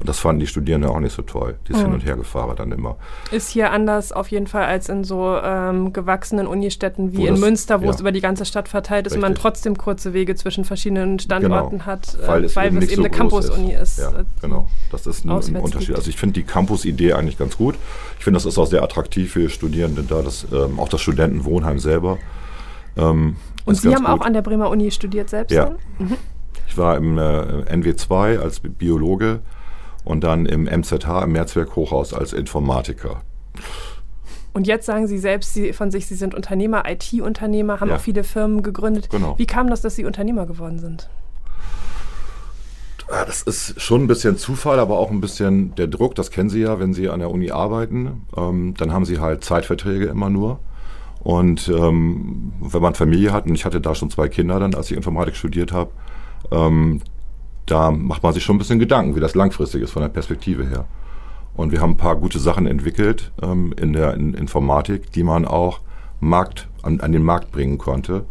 Und 0.00 0.08
das 0.08 0.18
fanden 0.18 0.40
die 0.40 0.46
Studierenden 0.46 0.90
auch 0.90 0.98
nicht 0.98 1.14
so 1.14 1.22
toll. 1.22 1.54
Die 1.68 1.72
ist 1.72 1.78
mhm. 1.78 1.84
hin 1.84 1.92
und 1.94 2.04
her 2.04 2.16
gefahren 2.16 2.56
dann 2.56 2.72
immer. 2.72 2.96
Ist 3.30 3.50
hier 3.50 3.70
anders 3.70 4.10
auf 4.10 4.28
jeden 4.28 4.48
Fall 4.48 4.64
als 4.64 4.88
in 4.88 5.04
so 5.04 5.38
ähm, 5.42 5.92
gewachsenen 5.92 6.46
Unistädten 6.46 7.12
wie 7.12 7.18
wo 7.18 7.26
in 7.26 7.34
das, 7.34 7.40
Münster, 7.40 7.80
wo 7.80 7.84
ja. 7.84 7.90
es 7.92 8.00
über 8.00 8.10
die 8.10 8.20
ganze 8.20 8.44
Stadt 8.44 8.68
verteilt 8.68 9.06
ist 9.06 9.12
Richtig. 9.12 9.24
und 9.24 9.30
man 9.30 9.40
trotzdem 9.40 9.78
kurze 9.78 10.12
Wege 10.12 10.34
zwischen 10.34 10.64
verschiedenen 10.64 11.18
Standorten 11.18 11.78
genau. 11.78 11.86
hat, 11.86 12.18
äh, 12.20 12.26
weil 12.26 12.44
es 12.44 12.56
weil 12.56 12.66
eben, 12.68 12.78
es 12.78 12.84
eben 12.86 12.96
so 12.96 13.02
eine 13.02 13.10
Campus-Uni 13.10 13.72
ist. 13.72 13.98
ist. 13.98 13.98
Ja, 13.98 14.20
äh, 14.20 14.24
genau. 14.40 14.68
Das 14.90 15.06
ist 15.06 15.24
ein, 15.24 15.30
ein 15.30 15.56
Unterschied. 15.56 15.94
Also 15.94 16.10
ich 16.10 16.16
finde 16.16 16.34
die 16.34 16.42
Campus-Idee 16.42 17.12
eigentlich 17.12 17.38
ganz 17.38 17.56
gut. 17.56 17.76
Ich 18.18 18.24
finde, 18.24 18.38
das 18.38 18.44
ist 18.44 18.58
auch 18.58 18.66
sehr 18.66 18.82
attraktiv 18.82 19.32
für 19.32 19.48
Studierende 19.50 20.02
da, 20.02 20.22
das, 20.22 20.46
ähm, 20.52 20.80
auch 20.80 20.88
das 20.88 21.00
Studentenwohnheim 21.00 21.78
selber. 21.78 22.18
Ähm, 22.96 23.36
und 23.64 23.76
Sie 23.76 23.94
haben 23.94 24.04
gut. 24.04 24.20
auch 24.20 24.24
an 24.24 24.32
der 24.32 24.42
Bremer 24.42 24.70
Uni 24.70 24.90
studiert 24.90 25.30
selbst? 25.30 25.54
Ja. 25.54 25.72
Mhm. 25.98 26.16
Ich 26.66 26.76
war 26.78 26.96
im 26.96 27.18
äh, 27.18 27.20
NW2 27.20 28.38
als 28.38 28.60
Biologe 28.60 29.40
und 30.04 30.24
dann 30.24 30.46
im 30.46 30.64
MZH, 30.64 31.24
im 31.24 31.32
Mehrzweck 31.32 31.76
Hochhaus 31.76 32.14
als 32.14 32.32
Informatiker. 32.32 33.22
Und 34.54 34.66
jetzt 34.66 34.86
sagen 34.86 35.06
Sie 35.06 35.18
selbst 35.18 35.54
Sie, 35.54 35.72
von 35.72 35.90
sich, 35.90 36.06
Sie 36.06 36.14
sind 36.14 36.34
Unternehmer, 36.34 36.84
IT-Unternehmer, 36.86 37.80
haben 37.80 37.88
ja. 37.88 37.96
auch 37.96 38.00
viele 38.00 38.24
Firmen 38.24 38.62
gegründet. 38.62 39.08
Genau. 39.10 39.38
Wie 39.38 39.46
kam 39.46 39.70
das, 39.70 39.80
dass 39.80 39.96
Sie 39.96 40.04
Unternehmer 40.04 40.46
geworden 40.46 40.78
sind? 40.78 41.08
Ah, 43.10 43.24
das 43.26 43.42
ist 43.42 43.80
schon 43.80 44.04
ein 44.04 44.06
bisschen 44.06 44.36
Zufall, 44.38 44.78
aber 44.78 44.98
auch 44.98 45.10
ein 45.10 45.20
bisschen 45.20 45.74
der 45.74 45.86
Druck. 45.86 46.14
Das 46.14 46.30
kennen 46.30 46.48
Sie 46.48 46.60
ja, 46.60 46.80
wenn 46.80 46.94
Sie 46.94 47.08
an 47.08 47.20
der 47.20 47.30
Uni 47.30 47.50
arbeiten. 47.50 48.26
Ähm, 48.36 48.74
dann 48.76 48.92
haben 48.92 49.04
Sie 49.04 49.18
halt 49.18 49.44
Zeitverträge 49.44 50.06
immer 50.06 50.30
nur. 50.30 50.60
Und 51.22 51.68
ähm, 51.68 52.52
wenn 52.60 52.82
man 52.82 52.94
Familie 52.94 53.32
hat, 53.32 53.46
und 53.46 53.54
ich 53.54 53.64
hatte 53.64 53.80
da 53.80 53.94
schon 53.94 54.10
zwei 54.10 54.28
Kinder 54.28 54.58
dann, 54.58 54.74
als 54.74 54.90
ich 54.90 54.96
Informatik 54.96 55.36
studiert 55.36 55.72
habe, 55.72 55.90
ähm, 56.50 57.00
da 57.66 57.92
macht 57.92 58.24
man 58.24 58.32
sich 58.32 58.42
schon 58.42 58.56
ein 58.56 58.58
bisschen 58.58 58.80
Gedanken, 58.80 59.14
wie 59.14 59.20
das 59.20 59.36
langfristig 59.36 59.82
ist 59.82 59.92
von 59.92 60.02
der 60.02 60.08
Perspektive 60.08 60.66
her. 60.66 60.84
Und 61.54 61.70
wir 61.70 61.80
haben 61.80 61.92
ein 61.92 61.96
paar 61.96 62.16
gute 62.16 62.40
Sachen 62.40 62.66
entwickelt 62.66 63.30
ähm, 63.40 63.72
in 63.80 63.92
der 63.92 64.14
in 64.14 64.34
Informatik, 64.34 65.12
die 65.12 65.22
man 65.22 65.44
auch 65.44 65.80
Markt, 66.18 66.68
an, 66.82 67.00
an, 67.00 67.12
den 67.12 67.22
Markt 67.22 67.52
bringen 67.52 67.78
konnte. 67.78 68.24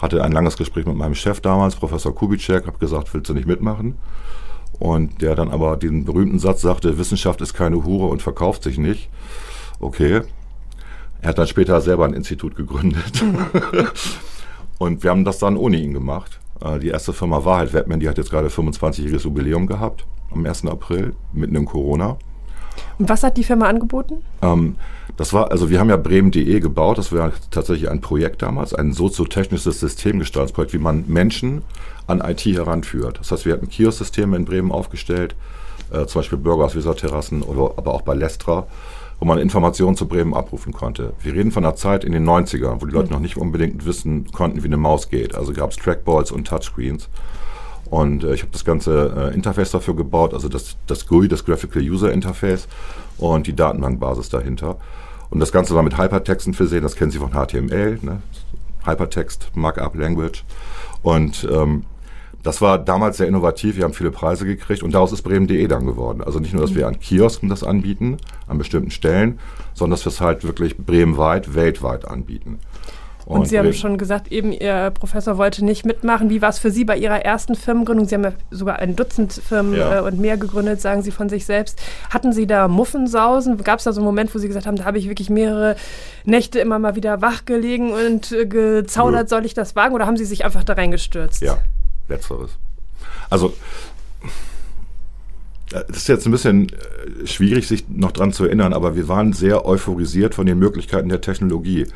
Hatte 0.00 0.24
ein 0.24 0.32
langes 0.32 0.56
Gespräch 0.56 0.86
mit 0.86 0.96
meinem 0.96 1.14
Chef 1.14 1.40
damals, 1.40 1.76
Professor 1.76 2.14
Kubitschek, 2.14 2.66
habe 2.66 2.78
gesagt, 2.78 3.12
willst 3.12 3.28
du 3.28 3.34
nicht 3.34 3.46
mitmachen? 3.46 3.98
Und 4.78 5.20
der 5.20 5.34
dann 5.34 5.50
aber 5.50 5.76
den 5.76 6.04
berühmten 6.04 6.38
Satz 6.38 6.62
sagte, 6.62 6.98
Wissenschaft 6.98 7.40
ist 7.40 7.54
keine 7.54 7.84
Hure 7.84 8.06
und 8.06 8.22
verkauft 8.22 8.62
sich 8.62 8.78
nicht. 8.78 9.10
Okay, 9.80 10.22
er 11.22 11.28
hat 11.28 11.38
dann 11.38 11.46
später 11.46 11.80
selber 11.80 12.04
ein 12.04 12.14
Institut 12.14 12.56
gegründet. 12.56 13.24
und 14.78 15.02
wir 15.04 15.10
haben 15.10 15.24
das 15.24 15.38
dann 15.38 15.56
ohne 15.56 15.76
ihn 15.76 15.94
gemacht. 15.94 16.40
Äh, 16.60 16.80
die 16.80 16.88
erste 16.88 17.12
Firma 17.12 17.44
Wahrheit 17.44 17.72
Webman, 17.72 18.00
die 18.00 18.08
hat 18.08 18.18
jetzt 18.18 18.30
gerade 18.30 18.48
25-jähriges 18.48 19.22
Jubiläum 19.22 19.68
gehabt, 19.68 20.04
am 20.32 20.44
1. 20.44 20.66
April, 20.66 21.14
mitten 21.32 21.54
in 21.54 21.64
Corona. 21.64 22.16
Und 22.98 23.08
was 23.08 23.22
hat 23.22 23.36
die 23.36 23.44
Firma 23.44 23.66
angeboten? 23.66 24.22
Ähm, 24.42 24.76
das 25.16 25.32
war, 25.32 25.52
also 25.52 25.70
wir 25.70 25.78
haben 25.78 25.90
ja 25.90 25.96
Bremen.de 25.96 26.58
gebaut, 26.58 26.98
das 26.98 27.12
war 27.12 27.30
tatsächlich 27.52 27.88
ein 27.88 28.00
Projekt 28.00 28.42
damals, 28.42 28.74
ein 28.74 28.92
soziotechnisches 28.92 29.78
Systemgestaltungsprojekt, 29.78 30.72
wie 30.72 30.78
man 30.78 31.04
Menschen 31.06 31.62
an 32.08 32.20
IT 32.20 32.44
heranführt. 32.44 33.20
Das 33.20 33.30
heißt, 33.30 33.46
wir 33.46 33.52
hatten 33.52 33.68
Kiosk-Systeme 33.68 34.36
in 34.36 34.44
Bremen 34.44 34.72
aufgestellt, 34.72 35.36
äh, 35.92 36.06
zum 36.06 36.20
Beispiel 36.20 36.38
Bürger 36.38 36.64
aus 36.64 36.74
Weserterrassen 36.74 37.42
oder 37.42 37.74
aber 37.76 37.94
auch 37.94 38.02
bei 38.02 38.14
Lestra 38.14 38.66
wo 39.22 39.24
man 39.24 39.38
Informationen 39.38 39.96
zu 39.96 40.08
Bremen 40.08 40.34
abrufen 40.34 40.72
konnte. 40.72 41.12
Wir 41.20 41.32
reden 41.32 41.52
von 41.52 41.64
einer 41.64 41.76
Zeit 41.76 42.02
in 42.02 42.10
den 42.10 42.28
90ern, 42.28 42.82
wo 42.82 42.86
die 42.86 42.92
Leute 42.92 43.06
mhm. 43.06 43.12
noch 43.12 43.20
nicht 43.20 43.36
unbedingt 43.36 43.86
wissen 43.86 44.26
konnten, 44.32 44.64
wie 44.64 44.66
eine 44.66 44.76
Maus 44.76 45.10
geht. 45.10 45.36
Also 45.36 45.52
gab 45.52 45.70
es 45.70 45.76
Trackballs 45.76 46.32
und 46.32 46.48
Touchscreens. 46.48 47.08
Und 47.84 48.24
äh, 48.24 48.34
ich 48.34 48.42
habe 48.42 48.50
das 48.50 48.64
ganze 48.64 49.30
äh, 49.30 49.32
Interface 49.32 49.70
dafür 49.70 49.94
gebaut, 49.94 50.34
also 50.34 50.48
das, 50.48 50.76
das 50.88 51.06
GUI, 51.06 51.28
das 51.28 51.44
Graphical 51.44 51.82
User 51.82 52.10
Interface 52.10 52.66
und 53.16 53.46
die 53.46 53.54
Datenbankbasis 53.54 54.28
dahinter. 54.28 54.78
Und 55.30 55.38
das 55.38 55.52
Ganze 55.52 55.76
war 55.76 55.84
mit 55.84 55.96
Hypertexten 55.96 56.52
versehen, 56.52 56.82
das 56.82 56.96
kennen 56.96 57.12
Sie 57.12 57.18
von 57.18 57.30
HTML, 57.30 58.00
ne? 58.02 58.22
Hypertext, 58.84 59.52
Markup 59.54 59.94
Language. 59.94 60.42
Und 61.04 61.48
ähm, 61.48 61.84
das 62.42 62.60
war 62.60 62.78
damals 62.78 63.18
sehr 63.18 63.28
innovativ, 63.28 63.76
wir 63.76 63.84
haben 63.84 63.94
viele 63.94 64.10
Preise 64.10 64.44
gekriegt 64.44 64.82
und 64.82 64.94
daraus 64.94 65.12
ist 65.12 65.22
Bremen.de 65.22 65.66
dann 65.68 65.86
geworden. 65.86 66.22
Also 66.22 66.40
nicht 66.40 66.52
nur, 66.52 66.62
dass 66.62 66.74
wir 66.74 66.86
an 66.86 66.98
Kiosken 66.98 67.48
das 67.48 67.62
anbieten, 67.62 68.16
an 68.46 68.58
bestimmten 68.58 68.90
Stellen, 68.90 69.38
sondern 69.74 69.96
dass 69.96 70.04
wir 70.04 70.10
es 70.10 70.20
halt 70.20 70.44
wirklich 70.44 70.76
bremenweit, 70.76 71.54
weltweit 71.54 72.06
anbieten. 72.06 72.58
Und, 73.24 73.40
und 73.40 73.48
Sie 73.48 73.56
haben 73.56 73.72
schon 73.72 73.98
gesagt, 73.98 74.32
eben 74.32 74.52
Ihr 74.52 74.90
Professor 74.90 75.38
wollte 75.38 75.64
nicht 75.64 75.86
mitmachen. 75.86 76.28
Wie 76.28 76.42
war 76.42 76.48
es 76.48 76.58
für 76.58 76.72
Sie 76.72 76.84
bei 76.84 76.96
Ihrer 76.96 77.24
ersten 77.24 77.54
Firmengründung? 77.54 78.06
Sie 78.06 78.16
haben 78.16 78.24
ja 78.24 78.32
sogar 78.50 78.80
ein 78.80 78.96
Dutzend 78.96 79.32
Firmen 79.32 79.76
ja. 79.76 79.98
äh, 79.98 80.02
und 80.02 80.18
mehr 80.18 80.36
gegründet, 80.36 80.80
sagen 80.80 81.02
Sie 81.02 81.12
von 81.12 81.28
sich 81.28 81.46
selbst. 81.46 81.80
Hatten 82.10 82.32
Sie 82.32 82.48
da 82.48 82.66
Muffensausen? 82.66 83.56
Gab 83.58 83.78
es 83.78 83.84
da 83.84 83.92
so 83.92 84.00
einen 84.00 84.06
Moment, 84.06 84.34
wo 84.34 84.38
Sie 84.40 84.48
gesagt 84.48 84.66
haben, 84.66 84.76
da 84.76 84.84
habe 84.84 84.98
ich 84.98 85.08
wirklich 85.08 85.30
mehrere 85.30 85.76
Nächte 86.24 86.58
immer 86.58 86.80
mal 86.80 86.96
wieder 86.96 87.22
wach 87.22 87.44
gelegen 87.44 87.92
und 87.92 88.32
äh, 88.32 88.46
gezaudert, 88.46 89.28
soll 89.28 89.46
ich 89.46 89.54
das 89.54 89.76
wagen? 89.76 89.94
Oder 89.94 90.06
haben 90.06 90.16
Sie 90.16 90.24
sich 90.24 90.44
einfach 90.44 90.64
da 90.64 90.72
reingestürzt? 90.72 91.42
Ja, 91.42 91.58
Letzteres. 92.12 92.50
Also, 93.30 93.54
das 95.72 95.96
ist 95.96 96.08
jetzt 96.08 96.26
ein 96.26 96.32
bisschen 96.32 96.68
äh, 96.68 97.26
schwierig, 97.26 97.66
sich 97.66 97.88
noch 97.88 98.12
dran 98.12 98.32
zu 98.32 98.44
erinnern, 98.44 98.72
aber 98.72 98.94
wir 98.94 99.08
waren 99.08 99.32
sehr 99.32 99.64
euphorisiert 99.64 100.34
von 100.34 100.46
den 100.46 100.58
Möglichkeiten 100.58 101.08
der 101.08 101.20
Technologie. 101.20 101.86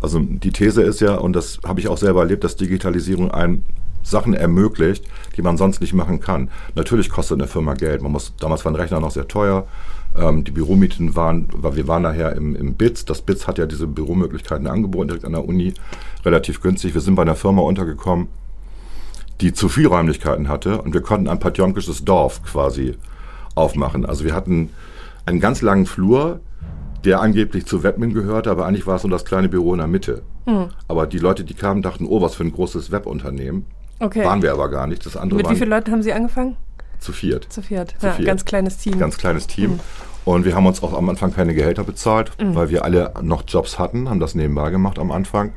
Also 0.00 0.20
die 0.20 0.52
These 0.52 0.82
ist 0.82 1.00
ja, 1.00 1.16
und 1.16 1.34
das 1.34 1.58
habe 1.66 1.80
ich 1.80 1.88
auch 1.88 1.98
selber 1.98 2.20
erlebt, 2.20 2.44
dass 2.44 2.56
Digitalisierung 2.56 3.30
ein 3.30 3.64
Sachen 4.04 4.34
ermöglicht, 4.34 5.04
die 5.36 5.42
man 5.42 5.56
sonst 5.56 5.80
nicht 5.80 5.94
machen 5.94 6.20
kann. 6.20 6.50
Natürlich 6.74 7.10
kostet 7.10 7.38
eine 7.40 7.48
Firma 7.48 7.74
Geld. 7.74 8.02
Man 8.02 8.12
muss, 8.12 8.34
damals 8.38 8.64
waren 8.64 8.76
Rechner 8.76 9.00
noch 9.00 9.10
sehr 9.10 9.26
teuer. 9.26 9.66
Ähm, 10.16 10.44
die 10.44 10.52
Büromieten 10.52 11.16
waren, 11.16 11.48
weil 11.52 11.74
wir 11.74 11.88
waren 11.88 12.02
nachher 12.02 12.36
im, 12.36 12.54
im 12.54 12.74
BITS. 12.74 13.06
Das 13.06 13.22
BITS 13.22 13.48
hat 13.48 13.58
ja 13.58 13.66
diese 13.66 13.86
Büromöglichkeiten 13.86 14.66
angeboten, 14.66 15.08
direkt 15.08 15.24
an 15.24 15.32
der 15.32 15.44
Uni, 15.44 15.74
relativ 16.24 16.60
günstig. 16.60 16.94
Wir 16.94 17.00
sind 17.00 17.16
bei 17.16 17.22
einer 17.22 17.34
Firma 17.34 17.62
untergekommen, 17.62 18.28
die 19.40 19.52
zu 19.52 19.68
viel 19.68 19.86
Räumlichkeiten 19.86 20.48
hatte 20.48 20.80
und 20.80 20.94
wir 20.94 21.00
konnten 21.00 21.28
ein 21.28 21.38
patjonkisches 21.38 22.04
Dorf 22.04 22.42
quasi 22.42 22.96
aufmachen. 23.54 24.06
Also 24.06 24.24
wir 24.24 24.34
hatten 24.34 24.70
einen 25.26 25.40
ganz 25.40 25.62
langen 25.62 25.86
Flur, 25.86 26.40
der 27.04 27.20
angeblich 27.20 27.66
zu 27.66 27.82
Webmin 27.82 28.14
gehörte, 28.14 28.50
aber 28.50 28.66
eigentlich 28.66 28.86
war 28.86 28.96
es 28.96 29.02
nur 29.02 29.10
das 29.10 29.24
kleine 29.24 29.48
Büro 29.48 29.72
in 29.72 29.78
der 29.78 29.86
Mitte. 29.86 30.22
Mhm. 30.46 30.68
Aber 30.88 31.06
die 31.06 31.18
Leute, 31.18 31.44
die 31.44 31.54
kamen, 31.54 31.82
dachten, 31.82 32.06
oh, 32.06 32.20
was 32.20 32.34
für 32.34 32.44
ein 32.44 32.52
großes 32.52 32.90
Webunternehmen. 32.90 33.66
Okay. 34.00 34.24
Waren 34.24 34.42
wir 34.42 34.52
aber 34.52 34.70
gar 34.70 34.86
nicht. 34.86 35.04
Das 35.06 35.16
andere 35.16 35.38
Mit 35.38 35.50
wie 35.50 35.56
vielen 35.56 35.70
Leuten 35.70 35.92
haben 35.92 36.02
Sie 36.02 36.12
angefangen? 36.12 36.56
Zu 36.98 37.12
viert. 37.12 37.46
Zu 37.50 37.62
viert. 37.62 37.94
Zu 37.98 38.06
ja, 38.06 38.12
viert. 38.12 38.26
ganz 38.26 38.44
kleines 38.44 38.78
Team. 38.78 38.98
Ganz 38.98 39.18
kleines 39.18 39.46
Team. 39.46 39.72
Mhm. 39.72 39.80
Und 40.24 40.44
wir 40.46 40.54
haben 40.54 40.66
uns 40.66 40.82
auch 40.82 40.94
am 40.94 41.08
Anfang 41.08 41.32
keine 41.32 41.54
Gehälter 41.54 41.84
bezahlt, 41.84 42.32
mhm. 42.40 42.54
weil 42.54 42.70
wir 42.70 42.84
alle 42.84 43.12
noch 43.22 43.44
Jobs 43.46 43.78
hatten, 43.78 44.08
haben 44.08 44.20
das 44.20 44.34
nebenbei 44.34 44.70
gemacht 44.70 44.98
am 44.98 45.10
Anfang. 45.10 45.52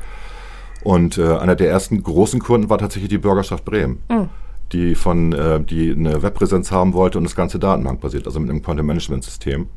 Und 0.87 1.17
äh, 1.17 1.35
einer 1.35 1.57
der 1.57 1.69
ersten 1.69 2.01
großen 2.01 2.39
Kunden 2.39 2.69
war 2.69 2.77
tatsächlich 2.77 3.09
die 3.09 3.17
Bürgerschaft 3.17 3.65
Bremen, 3.65 4.01
mhm. 4.07 4.29
die 4.71 4.95
von 4.95 5.33
äh, 5.33 5.59
die 5.59 5.91
eine 5.91 6.23
Webpräsenz 6.23 6.71
haben 6.71 6.93
wollte 6.93 7.17
und 7.17 7.25
das 7.25 7.35
ganze 7.35 7.59
datenbankbasiert, 7.59 8.25
also 8.25 8.39
mit 8.39 8.49
einem 8.49 8.63
Content-Management-System. 8.63 9.67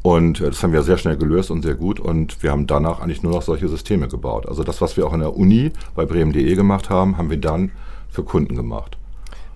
Und 0.00 0.40
äh, 0.40 0.44
das 0.44 0.62
haben 0.62 0.72
wir 0.72 0.82
sehr 0.84 0.96
schnell 0.96 1.18
gelöst 1.18 1.50
und 1.50 1.60
sehr 1.60 1.74
gut. 1.74 2.00
Und 2.00 2.42
wir 2.42 2.50
haben 2.50 2.66
danach 2.66 3.00
eigentlich 3.00 3.22
nur 3.22 3.32
noch 3.32 3.42
solche 3.42 3.68
Systeme 3.68 4.08
gebaut. 4.08 4.48
Also 4.48 4.64
das, 4.64 4.80
was 4.80 4.96
wir 4.96 5.06
auch 5.06 5.12
in 5.12 5.20
der 5.20 5.36
Uni 5.36 5.70
bei 5.94 6.06
bremen.de 6.06 6.54
gemacht 6.54 6.88
haben, 6.88 7.18
haben 7.18 7.28
wir 7.28 7.36
dann 7.36 7.70
für 8.08 8.22
Kunden 8.22 8.56
gemacht. 8.56 8.96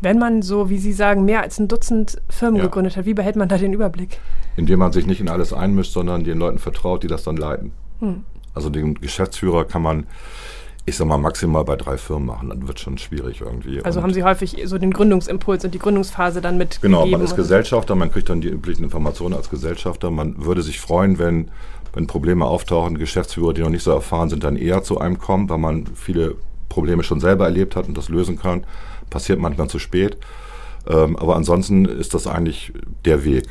Wenn 0.02 0.18
man 0.18 0.42
so, 0.42 0.68
wie 0.68 0.76
Sie 0.76 0.92
sagen, 0.92 1.24
mehr 1.24 1.40
als 1.40 1.58
ein 1.58 1.68
Dutzend 1.68 2.20
Firmen 2.28 2.58
ja. 2.58 2.64
gegründet 2.64 2.98
hat, 2.98 3.06
wie 3.06 3.14
behält 3.14 3.36
man 3.36 3.48
da 3.48 3.56
den 3.56 3.72
Überblick? 3.72 4.20
Indem 4.58 4.80
man 4.80 4.92
sich 4.92 5.06
nicht 5.06 5.22
in 5.22 5.30
alles 5.30 5.54
einmischt, 5.54 5.94
sondern 5.94 6.22
den 6.22 6.38
Leuten 6.38 6.58
vertraut, 6.58 7.02
die 7.02 7.08
das 7.08 7.22
dann 7.22 7.38
leiten. 7.38 7.72
Hm. 8.00 8.24
Also 8.52 8.68
den 8.68 8.92
Geschäftsführer 8.96 9.64
kann 9.64 9.80
man, 9.80 10.04
ich 10.84 10.96
sag 10.96 11.06
mal, 11.06 11.18
maximal 11.18 11.64
bei 11.64 11.76
drei 11.76 11.96
Firmen 11.96 12.26
machen. 12.26 12.48
Dann 12.48 12.66
wird 12.66 12.80
schon 12.80 12.98
schwierig 12.98 13.40
irgendwie. 13.40 13.82
Also 13.84 14.00
und 14.00 14.04
haben 14.04 14.14
Sie 14.14 14.24
häufig 14.24 14.56
so 14.64 14.78
den 14.78 14.92
Gründungsimpuls 14.92 15.64
und 15.64 15.74
die 15.74 15.78
Gründungsphase 15.78 16.40
dann 16.40 16.58
mit. 16.58 16.80
Genau, 16.82 17.06
man 17.06 17.20
ist 17.20 17.36
Gesellschafter, 17.36 17.94
man 17.94 18.10
kriegt 18.10 18.28
dann 18.28 18.40
die 18.40 18.48
üblichen 18.48 18.84
Informationen 18.84 19.34
als 19.34 19.48
Gesellschafter. 19.48 20.10
Man 20.10 20.44
würde 20.44 20.62
sich 20.62 20.80
freuen, 20.80 21.18
wenn, 21.18 21.50
wenn 21.92 22.06
Probleme 22.06 22.46
auftauchen, 22.46 22.98
Geschäftsführer, 22.98 23.54
die 23.54 23.62
noch 23.62 23.70
nicht 23.70 23.84
so 23.84 23.92
erfahren 23.92 24.28
sind, 24.28 24.42
dann 24.44 24.56
eher 24.56 24.82
zu 24.82 24.98
einem 24.98 25.18
kommen, 25.18 25.48
weil 25.48 25.58
man 25.58 25.86
viele 25.94 26.36
Probleme 26.68 27.02
schon 27.02 27.20
selber 27.20 27.44
erlebt 27.44 27.76
hat 27.76 27.86
und 27.86 27.96
das 27.96 28.08
lösen 28.08 28.38
kann 28.38 28.64
passiert 29.12 29.38
manchmal 29.38 29.68
zu 29.68 29.78
spät. 29.78 30.16
Ähm, 30.88 31.16
aber 31.16 31.36
ansonsten 31.36 31.84
ist 31.84 32.14
das 32.14 32.26
eigentlich 32.26 32.72
der 33.04 33.24
Weg. 33.24 33.44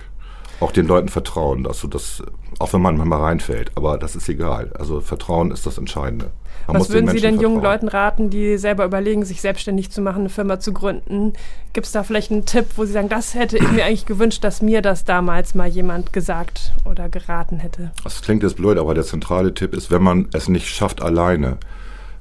Auch 0.62 0.72
den 0.72 0.88
Leuten 0.88 1.10
vertrauen, 1.10 1.64
dass 1.64 1.82
du 1.82 1.88
das, 1.88 2.24
auch 2.60 2.72
wenn 2.72 2.82
man 2.82 2.96
manchmal 2.96 3.20
reinfällt, 3.20 3.72
aber 3.76 3.98
das 3.98 4.16
ist 4.16 4.30
egal. 4.30 4.72
Also 4.78 5.02
Vertrauen 5.02 5.52
ist 5.52 5.66
das 5.66 5.78
Entscheidende. 5.78 6.32
Man 6.68 6.80
Was 6.80 6.92
würden 6.92 7.10
Sie 7.10 7.20
denn 7.20 7.36
vertrauen. 7.36 7.54
jungen 7.54 7.64
Leuten 7.64 7.88
raten, 7.88 8.30
die 8.30 8.58
selber 8.58 8.86
überlegen, 8.86 9.26
sich 9.26 9.42
selbstständig 9.42 9.92
zu 9.92 10.02
machen, 10.02 10.20
eine 10.20 10.30
Firma 10.30 10.60
zu 10.60 10.72
gründen? 10.72 11.34
Gibt 11.74 11.88
es 11.88 11.92
da 11.92 12.04
vielleicht 12.04 12.32
einen 12.32 12.46
Tipp, 12.46 12.68
wo 12.76 12.86
Sie 12.86 12.94
sagen, 12.94 13.10
das 13.10 13.34
hätte 13.34 13.58
ich 13.58 13.72
mir 13.72 13.86
eigentlich 13.86 14.06
gewünscht, 14.06 14.44
dass 14.44 14.62
mir 14.62 14.82
das 14.82 15.04
damals 15.04 15.56
mal 15.56 15.68
jemand 15.68 16.14
gesagt 16.14 16.74
oder 16.86 17.10
geraten 17.10 17.58
hätte? 17.58 17.92
Das 18.04 18.22
klingt 18.22 18.44
jetzt 18.44 18.58
blöd, 18.58 18.78
aber 18.78 18.94
der 18.94 19.04
zentrale 19.04 19.54
Tipp 19.54 19.74
ist, 19.74 19.90
wenn 19.90 20.04
man 20.04 20.28
es 20.34 20.48
nicht 20.48 20.68
schafft, 20.68 21.02
alleine 21.02 21.58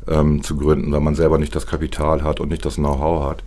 ähm, 0.09 0.43
zu 0.43 0.57
gründen, 0.57 0.93
wenn 0.93 1.03
man 1.03 1.15
selber 1.15 1.39
nicht 1.39 1.55
das 1.55 1.67
Kapital 1.67 2.25
hat 2.25 2.41
und 2.41 2.49
nicht 2.49 2.65
das 2.65 2.77
Know-how 2.77 3.29
hat, 3.29 3.45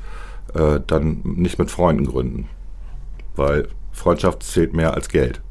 äh, 0.56 0.80
dann 0.86 1.22
nicht 1.24 1.58
mit 1.58 1.72
Freunden 1.72 2.06
gründen. 2.06 2.48
Weil 3.36 3.68
Freundschaft 3.94 4.44
zählt 4.44 4.74
mehr 4.74 4.94
als 4.94 5.08
Geld. 5.08 5.42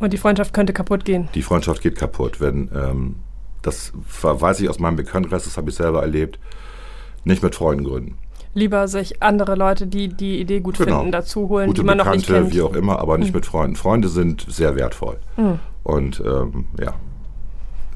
Und 0.00 0.12
die 0.12 0.18
Freundschaft 0.18 0.52
könnte 0.52 0.72
kaputt 0.72 1.04
gehen. 1.04 1.28
Die 1.34 1.42
Freundschaft 1.42 1.80
geht 1.80 1.96
kaputt, 1.96 2.40
wenn 2.40 2.70
ähm, 2.74 3.16
das 3.62 3.92
weiß 3.94 4.60
ich 4.60 4.68
aus 4.68 4.78
meinem 4.78 4.96
Bekanntenkreis, 4.96 5.44
das 5.44 5.56
habe 5.56 5.70
ich 5.70 5.76
selber 5.76 6.02
erlebt, 6.02 6.38
nicht 7.24 7.42
mit 7.42 7.54
Freunden 7.54 7.84
gründen. 7.84 8.18
Lieber 8.52 8.86
sich 8.86 9.22
andere 9.22 9.56
Leute, 9.56 9.86
die 9.86 10.08
die 10.08 10.40
Idee 10.40 10.60
gut 10.60 10.78
genau. 10.78 10.98
finden, 10.98 11.12
dazu 11.12 11.48
holen, 11.48 11.66
Gute 11.68 11.80
die 11.80 11.86
man 11.86 11.98
Bekannte, 11.98 12.32
noch 12.32 12.38
nicht 12.38 12.42
kennt. 12.42 12.54
wie 12.54 12.62
auch 12.62 12.74
immer, 12.74 13.00
aber 13.00 13.18
nicht 13.18 13.30
mhm. 13.30 13.38
mit 13.38 13.46
Freunden. 13.46 13.76
Freunde 13.76 14.08
sind 14.08 14.46
sehr 14.48 14.76
wertvoll. 14.76 15.16
Mhm. 15.36 15.58
Und 15.82 16.22
ähm, 16.24 16.66
ja, 16.78 16.94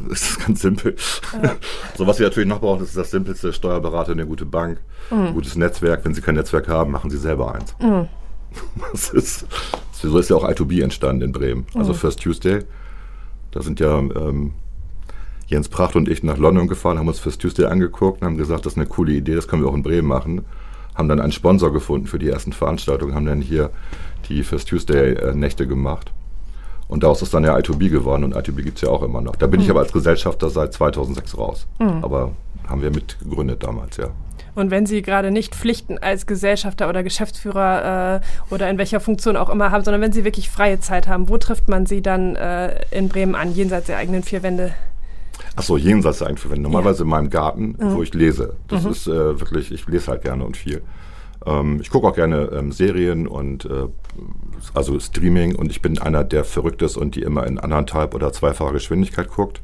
das 0.08 0.30
ist 0.30 0.46
ganz 0.46 0.62
simpel. 0.62 0.96
Ja. 1.42 1.52
so, 1.96 2.06
was 2.06 2.16
Sie 2.16 2.24
natürlich 2.24 2.48
noch 2.48 2.60
brauchen, 2.60 2.82
ist 2.82 2.96
das 2.96 3.10
simpelste: 3.10 3.52
Steuerberater, 3.52 4.12
eine 4.12 4.26
gute 4.26 4.46
Bank, 4.46 4.80
mhm. 5.10 5.26
ein 5.26 5.34
gutes 5.34 5.54
Netzwerk. 5.54 6.04
Wenn 6.04 6.14
Sie 6.14 6.22
kein 6.22 6.34
Netzwerk 6.34 6.68
haben, 6.68 6.90
machen 6.90 7.10
Sie 7.10 7.18
selber 7.18 7.54
eins. 7.54 7.76
Mhm. 7.80 8.08
Das 8.92 9.10
ist, 9.10 9.46
so 9.92 10.18
ist 10.18 10.30
ja 10.30 10.36
auch 10.36 10.48
I2B 10.48 10.82
entstanden 10.82 11.22
in 11.22 11.32
Bremen. 11.32 11.66
Also. 11.74 11.94
First 11.94 12.20
Tuesday. 12.20 12.64
Da 13.50 13.62
sind 13.62 13.80
ja 13.80 13.98
ähm, 13.98 14.52
Jens 15.46 15.68
Pracht 15.68 15.96
und 15.96 16.08
ich 16.08 16.22
nach 16.22 16.36
London 16.36 16.68
gefahren, 16.68 16.98
haben 16.98 17.08
uns 17.08 17.18
First 17.18 17.40
Tuesday 17.40 17.66
angeguckt 17.66 18.20
und 18.20 18.26
haben 18.26 18.36
gesagt, 18.36 18.66
das 18.66 18.74
ist 18.74 18.78
eine 18.78 18.86
coole 18.86 19.12
Idee, 19.12 19.34
das 19.34 19.48
können 19.48 19.62
wir 19.62 19.70
auch 19.70 19.74
in 19.74 19.82
Bremen 19.82 20.06
machen. 20.06 20.44
Haben 20.94 21.08
dann 21.08 21.20
einen 21.20 21.32
Sponsor 21.32 21.72
gefunden 21.72 22.06
für 22.06 22.18
die 22.18 22.28
ersten 22.28 22.52
Veranstaltungen, 22.52 23.14
haben 23.14 23.24
dann 23.24 23.40
hier 23.40 23.70
die 24.28 24.42
First 24.42 24.68
Tuesday-Nächte 24.68 25.64
äh, 25.64 25.66
gemacht. 25.66 26.12
Und 26.88 27.02
daraus 27.02 27.22
ist 27.22 27.32
dann 27.32 27.44
ja 27.44 27.54
I2B 27.56 27.88
geworden 27.88 28.24
und 28.24 28.36
I2B 28.36 28.62
gibt 28.62 28.76
es 28.76 28.82
ja 28.82 28.88
auch 28.88 29.02
immer 29.02 29.20
noch. 29.20 29.36
Da 29.36 29.46
bin 29.46 29.60
mhm. 29.60 29.64
ich 29.64 29.70
aber 29.70 29.80
als 29.80 29.92
Gesellschafter 29.92 30.50
seit 30.50 30.72
2006 30.72 31.38
raus. 31.38 31.66
Mhm. 31.78 32.02
Aber 32.02 32.32
haben 32.66 32.82
wir 32.82 32.90
mit 32.90 33.18
gegründet 33.20 33.62
damals, 33.62 33.96
ja. 33.96 34.10
Und 34.54 34.70
wenn 34.70 34.86
Sie 34.86 35.02
gerade 35.02 35.30
nicht 35.30 35.54
Pflichten 35.54 35.98
als 35.98 36.26
Gesellschafter 36.26 36.88
oder 36.88 37.02
Geschäftsführer 37.02 38.20
äh, 38.22 38.54
oder 38.54 38.68
in 38.68 38.78
welcher 38.78 39.00
Funktion 39.00 39.36
auch 39.36 39.50
immer 39.50 39.70
haben, 39.70 39.84
sondern 39.84 40.00
wenn 40.00 40.12
Sie 40.12 40.24
wirklich 40.24 40.50
freie 40.50 40.80
Zeit 40.80 41.08
haben, 41.08 41.28
wo 41.28 41.38
trifft 41.38 41.68
man 41.68 41.86
Sie 41.86 42.02
dann 42.02 42.36
äh, 42.36 42.80
in 42.90 43.08
Bremen 43.08 43.34
an, 43.34 43.54
jenseits 43.54 43.86
der 43.86 43.98
eigenen 43.98 44.22
vier 44.22 44.42
Wände? 44.42 44.74
Achso, 45.56 45.76
jenseits 45.76 46.18
der 46.18 46.28
eigenen 46.28 46.42
vier 46.42 46.50
Wände. 46.50 46.62
Normalerweise 46.62 46.98
ja. 46.98 47.04
in 47.04 47.10
meinem 47.10 47.30
Garten, 47.30 47.76
mhm. 47.78 47.94
wo 47.94 48.02
ich 48.02 48.14
lese. 48.14 48.56
Das 48.68 48.84
mhm. 48.84 48.90
ist 48.90 49.06
äh, 49.06 49.40
wirklich, 49.40 49.72
ich 49.72 49.86
lese 49.86 50.08
halt 50.08 50.22
gerne 50.22 50.44
und 50.44 50.56
viel. 50.56 50.82
Ähm, 51.46 51.80
ich 51.80 51.90
gucke 51.90 52.06
auch 52.06 52.14
gerne 52.14 52.50
ähm, 52.52 52.72
Serien 52.72 53.26
und 53.26 53.64
äh, 53.64 53.86
also 54.74 54.98
Streaming 54.98 55.54
und 55.54 55.70
ich 55.70 55.82
bin 55.82 55.98
einer, 55.98 56.24
der 56.24 56.44
verrückt 56.44 56.82
ist 56.82 56.96
und 56.96 57.14
die 57.14 57.22
immer 57.22 57.46
in 57.46 57.58
anderthalb 57.58 58.14
oder 58.14 58.32
zweifacher 58.32 58.72
Geschwindigkeit 58.72 59.28
guckt. 59.30 59.60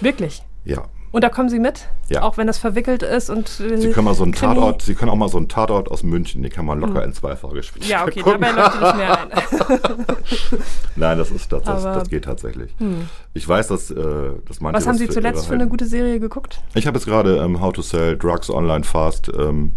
Wirklich? 0.00 0.42
Ja. 0.64 0.84
Und 1.14 1.22
da 1.22 1.28
kommen 1.28 1.48
Sie 1.48 1.60
mit? 1.60 1.86
Ja. 2.08 2.22
Auch 2.22 2.38
wenn 2.38 2.48
das 2.48 2.58
verwickelt 2.58 3.04
ist 3.04 3.30
und. 3.30 3.46
Sie 3.46 3.92
können 3.92 4.04
mal 4.04 4.14
so 4.14 4.24
einen 4.24 4.32
Krimi. 4.32 4.56
Tatort, 4.56 4.82
Sie 4.82 4.96
können 4.96 5.12
auch 5.12 5.16
mal 5.16 5.28
so 5.28 5.38
einen 5.38 5.46
Tatort 5.46 5.88
aus 5.88 6.02
München, 6.02 6.42
den 6.42 6.50
kann 6.50 6.66
man 6.66 6.80
locker 6.80 7.02
hm. 7.02 7.10
in 7.10 7.12
zweifacher 7.12 7.54
Geschwindigkeit. 7.54 8.00
Ja, 8.00 8.04
okay, 8.04 8.20
gucken. 8.20 8.40
dabei 8.40 8.60
leuchtet 8.60 8.82
es 8.82 8.94
mehr 8.96 9.20
ein. 9.20 10.58
Nein, 10.96 11.18
das 11.18 11.30
ist 11.30 11.52
das, 11.52 11.62
das, 11.62 11.84
das 11.84 12.08
geht 12.08 12.24
tatsächlich. 12.24 12.74
Hm. 12.78 13.08
Ich 13.32 13.48
weiß, 13.48 13.68
dass, 13.68 13.92
äh, 13.92 13.94
dass 14.44 14.60
manche. 14.60 14.76
Was 14.76 14.88
haben 14.88 14.98
Sie 14.98 15.08
zuletzt 15.08 15.46
für 15.46 15.54
eine 15.54 15.68
gute 15.68 15.86
Serie 15.86 16.18
geguckt? 16.18 16.60
Ich 16.74 16.88
habe 16.88 16.98
jetzt 16.98 17.06
gerade 17.06 17.36
ähm, 17.36 17.60
How 17.60 17.72
to 17.72 17.82
Sell 17.82 18.18
Drugs 18.18 18.50
Online 18.50 18.82
Fast 18.82 19.30
ähm, 19.38 19.70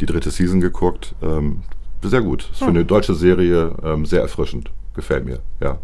die 0.00 0.06
dritte 0.06 0.30
Season 0.30 0.60
geguckt. 0.60 1.16
Ähm, 1.22 1.62
sehr 2.04 2.20
gut. 2.20 2.48
Ist 2.52 2.60
für 2.60 2.66
hm. 2.66 2.76
eine 2.76 2.84
deutsche 2.84 3.16
Serie 3.16 3.74
ähm, 3.82 4.06
sehr 4.06 4.20
erfrischend. 4.20 4.70
Gefällt 4.94 5.24
mir, 5.24 5.40
ja. 5.58 5.78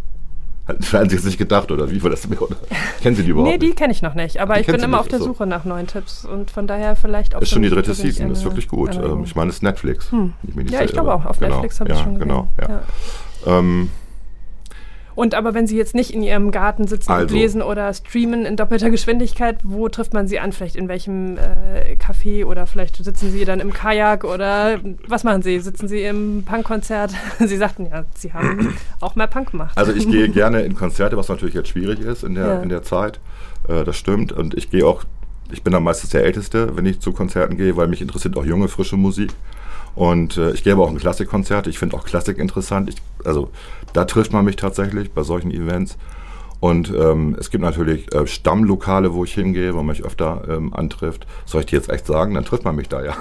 Hätten 0.68 1.08
Sie 1.08 1.16
jetzt 1.16 1.24
nicht 1.24 1.38
gedacht, 1.38 1.70
oder 1.70 1.90
wie 1.90 2.02
war 2.02 2.10
das? 2.10 2.28
Oder? 2.30 2.56
Kennen 3.00 3.16
Sie 3.16 3.22
die 3.22 3.30
überhaupt? 3.30 3.50
Nee, 3.50 3.58
die 3.58 3.72
kenne 3.72 3.92
ich 3.92 4.02
noch 4.02 4.14
nicht. 4.14 4.38
Aber 4.38 4.54
die 4.54 4.60
ich 4.60 4.66
bin 4.66 4.80
immer 4.80 5.00
auf 5.00 5.08
der 5.08 5.18
Suche 5.18 5.46
nach 5.46 5.64
neuen 5.64 5.86
Tipps 5.86 6.24
und 6.24 6.50
von 6.50 6.66
daher 6.66 6.94
vielleicht 6.94 7.34
auch. 7.34 7.40
Ist 7.40 7.50
schon 7.50 7.62
die 7.62 7.70
dritte 7.70 7.94
Season, 7.94 8.30
ist 8.30 8.44
wirklich 8.44 8.68
gut. 8.68 8.94
Ähm, 8.94 9.24
ich 9.24 9.34
meine, 9.34 9.50
es 9.50 9.56
ist 9.56 9.62
Netflix. 9.62 10.12
Hm. 10.12 10.34
Ich 10.42 10.70
ja, 10.70 10.82
ich 10.82 10.92
glaube 10.92 11.14
auch. 11.14 11.24
Auf 11.24 11.38
genau. 11.38 11.54
Netflix 11.54 11.80
habe 11.80 11.92
ich 11.92 11.98
schon 11.98 12.14
gesehen. 12.14 12.28
Genau, 12.28 12.48
ja. 12.60 12.68
ja. 13.46 13.58
Ähm, 13.58 13.90
und 15.18 15.34
aber 15.34 15.52
wenn 15.52 15.66
Sie 15.66 15.76
jetzt 15.76 15.96
nicht 15.96 16.14
in 16.14 16.22
Ihrem 16.22 16.52
Garten 16.52 16.86
sitzen 16.86 17.10
also, 17.10 17.22
und 17.22 17.32
lesen 17.32 17.60
oder 17.60 17.92
streamen 17.92 18.46
in 18.46 18.54
doppelter 18.54 18.88
Geschwindigkeit, 18.88 19.58
wo 19.64 19.88
trifft 19.88 20.14
man 20.14 20.28
Sie 20.28 20.38
an? 20.38 20.52
Vielleicht 20.52 20.76
in 20.76 20.86
welchem 20.86 21.36
äh, 21.36 21.96
Café 21.96 22.44
oder 22.44 22.68
vielleicht 22.68 23.02
sitzen 23.02 23.32
Sie 23.32 23.44
dann 23.44 23.58
im 23.58 23.72
Kajak 23.72 24.22
oder 24.22 24.78
was 25.08 25.24
machen 25.24 25.42
Sie? 25.42 25.58
Sitzen 25.58 25.88
Sie 25.88 26.04
im 26.04 26.44
Punkkonzert? 26.46 27.10
Sie 27.40 27.56
sagten 27.56 27.86
ja, 27.90 28.04
Sie 28.14 28.32
haben 28.32 28.76
auch 29.00 29.16
mehr 29.16 29.26
Punk 29.26 29.50
gemacht. 29.50 29.76
Also 29.76 29.90
ich 29.90 30.08
gehe 30.08 30.28
gerne 30.28 30.60
in 30.60 30.76
Konzerte, 30.76 31.16
was 31.16 31.28
natürlich 31.28 31.56
jetzt 31.56 31.70
schwierig 31.70 31.98
ist 31.98 32.22
in 32.22 32.36
der, 32.36 32.46
ja. 32.46 32.62
in 32.62 32.68
der 32.68 32.84
Zeit. 32.84 33.18
Äh, 33.66 33.82
das 33.82 33.96
stimmt. 33.96 34.30
Und 34.30 34.54
ich 34.54 34.70
gehe 34.70 34.86
auch, 34.86 35.02
ich 35.50 35.64
bin 35.64 35.72
dann 35.72 35.82
meistens 35.82 36.10
der 36.10 36.22
Älteste, 36.22 36.76
wenn 36.76 36.86
ich 36.86 37.00
zu 37.00 37.10
Konzerten 37.10 37.56
gehe, 37.56 37.76
weil 37.76 37.88
mich 37.88 38.00
interessiert 38.00 38.36
auch 38.36 38.44
junge, 38.44 38.68
frische 38.68 38.96
Musik. 38.96 39.32
Und 39.94 40.36
äh, 40.36 40.52
ich 40.52 40.64
gehe 40.64 40.72
aber 40.72 40.84
auch 40.84 40.90
in 40.90 40.98
Klassikkonzerte. 40.98 41.70
Ich 41.70 41.78
finde 41.78 41.96
auch 41.96 42.04
Klassik 42.04 42.38
interessant. 42.38 42.88
Ich, 42.88 42.96
also 43.24 43.50
da 43.92 44.04
trifft 44.04 44.32
man 44.32 44.44
mich 44.44 44.56
tatsächlich 44.56 45.12
bei 45.12 45.22
solchen 45.22 45.50
Events. 45.50 45.96
Und 46.60 46.92
ähm, 46.92 47.36
es 47.38 47.50
gibt 47.50 47.62
natürlich 47.62 48.12
äh, 48.12 48.26
Stammlokale, 48.26 49.14
wo 49.14 49.22
ich 49.22 49.32
hingehe, 49.32 49.74
wo 49.74 49.76
man 49.78 49.86
mich 49.86 50.04
öfter 50.04 50.42
ähm, 50.48 50.74
antrifft. 50.74 51.24
Soll 51.44 51.60
ich 51.60 51.66
dir 51.66 51.76
jetzt 51.76 51.88
echt 51.88 52.04
sagen? 52.04 52.34
Dann 52.34 52.44
trifft 52.44 52.64
man 52.64 52.74
mich 52.74 52.88
da 52.88 53.04
ja. 53.04 53.14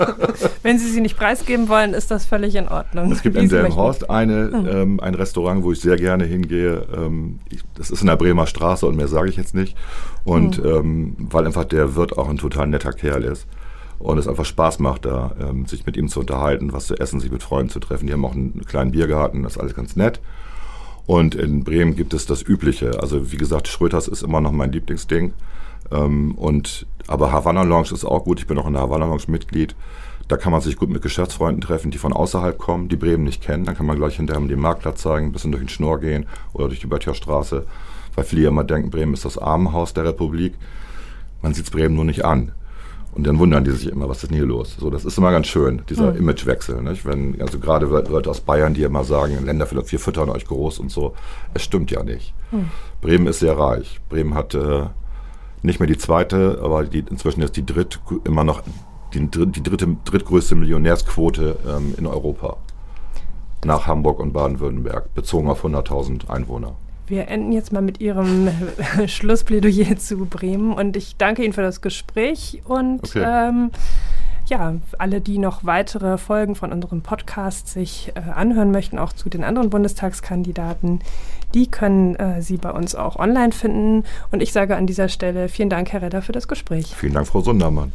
Wenn 0.62 0.78
Sie 0.78 0.88
sie 0.90 1.02
nicht 1.02 1.18
preisgeben 1.18 1.68
wollen, 1.68 1.92
ist 1.92 2.10
das 2.10 2.24
völlig 2.24 2.54
in 2.54 2.66
Ordnung. 2.68 3.12
Es 3.12 3.22
gibt 3.22 3.36
in 3.36 3.50
Delmenhorst 3.50 4.08
eine, 4.08 4.50
mhm. 4.52 4.68
ähm, 4.68 5.00
ein 5.00 5.14
Restaurant, 5.14 5.64
wo 5.64 5.72
ich 5.72 5.80
sehr 5.80 5.96
gerne 5.96 6.24
hingehe. 6.24 6.86
Ähm, 6.96 7.40
ich, 7.50 7.60
das 7.76 7.90
ist 7.90 8.00
in 8.00 8.06
der 8.06 8.16
Bremer 8.16 8.46
Straße 8.46 8.86
und 8.86 8.96
mehr 8.96 9.08
sage 9.08 9.28
ich 9.28 9.36
jetzt 9.36 9.54
nicht. 9.54 9.76
Und 10.24 10.62
mhm. 10.62 10.70
ähm, 10.70 11.16
weil 11.30 11.44
einfach 11.44 11.64
der 11.64 11.94
Wirt 11.94 12.16
auch 12.16 12.30
ein 12.30 12.38
total 12.38 12.68
netter 12.68 12.92
Kerl 12.92 13.24
ist 13.24 13.46
und 13.98 14.18
es 14.18 14.28
einfach 14.28 14.44
Spaß 14.44 14.78
macht, 14.78 15.04
da 15.04 15.34
ähm, 15.40 15.66
sich 15.66 15.84
mit 15.86 15.96
ihm 15.96 16.08
zu 16.08 16.20
unterhalten, 16.20 16.72
was 16.72 16.86
zu 16.86 16.96
essen, 16.96 17.20
sich 17.20 17.32
mit 17.32 17.42
Freunden 17.42 17.70
zu 17.70 17.80
treffen. 17.80 18.06
Die 18.06 18.12
haben 18.12 18.24
auch 18.24 18.34
einen 18.34 18.64
kleinen 18.64 18.92
Biergarten, 18.92 19.42
das 19.42 19.56
ist 19.56 19.60
alles 19.60 19.74
ganz 19.74 19.96
nett. 19.96 20.20
Und 21.06 21.34
in 21.34 21.64
Bremen 21.64 21.96
gibt 21.96 22.12
es 22.14 22.26
das 22.26 22.42
Übliche. 22.42 23.00
Also 23.00 23.32
wie 23.32 23.38
gesagt, 23.38 23.66
Schröters 23.66 24.08
ist 24.08 24.22
immer 24.22 24.40
noch 24.40 24.52
mein 24.52 24.72
Lieblingsding. 24.72 25.32
Ähm, 25.90 26.34
und 26.34 26.86
aber 27.06 27.32
Havanna 27.32 27.62
Lounge 27.62 27.92
ist 27.92 28.04
auch 28.04 28.24
gut. 28.24 28.40
Ich 28.40 28.46
bin 28.46 28.58
auch 28.58 28.66
in 28.66 28.74
der 28.74 28.82
Havanna 28.82 29.06
Lounge 29.06 29.24
Mitglied. 29.28 29.74
Da 30.28 30.36
kann 30.36 30.52
man 30.52 30.60
sich 30.60 30.76
gut 30.76 30.90
mit 30.90 31.00
Geschäftsfreunden 31.00 31.62
treffen, 31.62 31.90
die 31.90 31.96
von 31.96 32.12
außerhalb 32.12 32.58
kommen, 32.58 32.90
die 32.90 32.96
Bremen 32.96 33.24
nicht 33.24 33.42
kennen. 33.42 33.64
Dann 33.64 33.74
kann 33.74 33.86
man 33.86 33.96
gleich 33.96 34.16
hinterher 34.16 34.46
den 34.46 34.60
Marktplatz 34.60 35.00
zeigen, 35.00 35.26
ein 35.26 35.32
bisschen 35.32 35.52
durch 35.52 35.62
den 35.62 35.70
Schnorr 35.70 35.98
gehen 35.98 36.26
oder 36.52 36.68
durch 36.68 36.80
die 36.80 36.86
Böttcherstraße. 36.86 37.64
Weil 38.14 38.24
viele 38.24 38.42
ja 38.42 38.48
immer 38.48 38.64
denken, 38.64 38.90
Bremen 38.90 39.14
ist 39.14 39.24
das 39.24 39.38
Armenhaus 39.38 39.94
der 39.94 40.04
Republik. 40.04 40.54
Man 41.40 41.54
sieht 41.54 41.64
es 41.64 41.70
Bremen 41.70 41.94
nur 41.94 42.04
nicht 42.04 42.26
an. 42.26 42.52
Und 43.14 43.26
dann 43.26 43.38
wundern 43.38 43.64
die 43.64 43.70
sich 43.72 43.88
immer, 43.88 44.08
was 44.08 44.22
ist 44.22 44.30
denn 44.30 44.36
hier 44.36 44.46
los? 44.46 44.76
So, 44.78 44.90
das 44.90 45.04
ist 45.04 45.18
immer 45.18 45.32
ganz 45.32 45.46
schön, 45.46 45.82
dieser 45.88 46.12
mhm. 46.12 46.18
Imagewechsel. 46.18 46.82
Nicht? 46.82 47.04
Wenn, 47.04 47.40
also 47.40 47.58
gerade 47.58 47.86
Leute 47.86 48.30
aus 48.30 48.40
Bayern, 48.40 48.74
die 48.74 48.82
immer 48.82 49.04
sagen, 49.04 49.44
Länder, 49.44 49.66
wir 49.70 49.98
füttern 49.98 50.30
euch 50.30 50.44
groß 50.44 50.78
und 50.78 50.90
so. 50.90 51.14
Es 51.54 51.62
stimmt 51.62 51.90
ja 51.90 52.02
nicht. 52.02 52.34
Mhm. 52.52 52.70
Bremen 53.00 53.26
ist 53.26 53.40
sehr 53.40 53.58
reich. 53.58 54.00
Bremen 54.08 54.34
hat 54.34 54.54
äh, 54.54 54.86
nicht 55.62 55.80
mehr 55.80 55.88
die 55.88 55.98
zweite, 55.98 56.60
aber 56.62 56.84
die, 56.84 57.04
inzwischen 57.10 57.42
ist 57.42 57.56
die 57.56 57.66
dritt, 57.66 57.98
immer 58.24 58.44
noch 58.44 58.62
die, 59.14 59.26
die 59.26 59.62
dritte, 59.62 59.96
drittgrößte 60.04 60.54
Millionärsquote 60.54 61.56
ähm, 61.66 61.94
in 61.96 62.06
Europa. 62.06 62.56
Nach 63.64 63.86
Hamburg 63.86 64.20
und 64.20 64.32
Baden-Württemberg, 64.32 65.14
bezogen 65.14 65.48
auf 65.48 65.64
100.000 65.64 66.28
Einwohner. 66.30 66.76
Wir 67.08 67.28
enden 67.28 67.52
jetzt 67.52 67.72
mal 67.72 67.82
mit 67.82 68.00
Ihrem 68.00 68.48
Schlussplädoyer 69.06 69.96
zu 69.96 70.26
Bremen 70.26 70.72
und 70.72 70.96
ich 70.96 71.16
danke 71.16 71.42
Ihnen 71.42 71.52
für 71.52 71.62
das 71.62 71.80
Gespräch 71.80 72.62
und 72.64 73.04
okay. 73.04 73.24
ähm, 73.26 73.70
ja, 74.46 74.74
alle, 74.98 75.20
die 75.20 75.38
noch 75.38 75.64
weitere 75.64 76.18
Folgen 76.18 76.54
von 76.54 76.72
unserem 76.72 77.02
Podcast 77.02 77.68
sich 77.68 78.12
äh, 78.14 78.30
anhören 78.30 78.70
möchten, 78.70 78.98
auch 78.98 79.12
zu 79.12 79.28
den 79.28 79.44
anderen 79.44 79.70
Bundestagskandidaten, 79.70 81.00
die 81.54 81.70
können 81.70 82.16
äh, 82.16 82.42
Sie 82.42 82.56
bei 82.56 82.70
uns 82.70 82.94
auch 82.94 83.16
online 83.16 83.52
finden. 83.52 84.04
Und 84.30 84.42
ich 84.42 84.52
sage 84.52 84.76
an 84.76 84.86
dieser 84.86 85.08
Stelle 85.08 85.48
vielen 85.48 85.70
Dank, 85.70 85.92
Herr 85.92 86.02
Redder, 86.02 86.22
für 86.22 86.32
das 86.32 86.48
Gespräch. 86.48 86.94
Vielen 86.96 87.14
Dank, 87.14 87.26
Frau 87.26 87.40
Sundermann. 87.40 87.92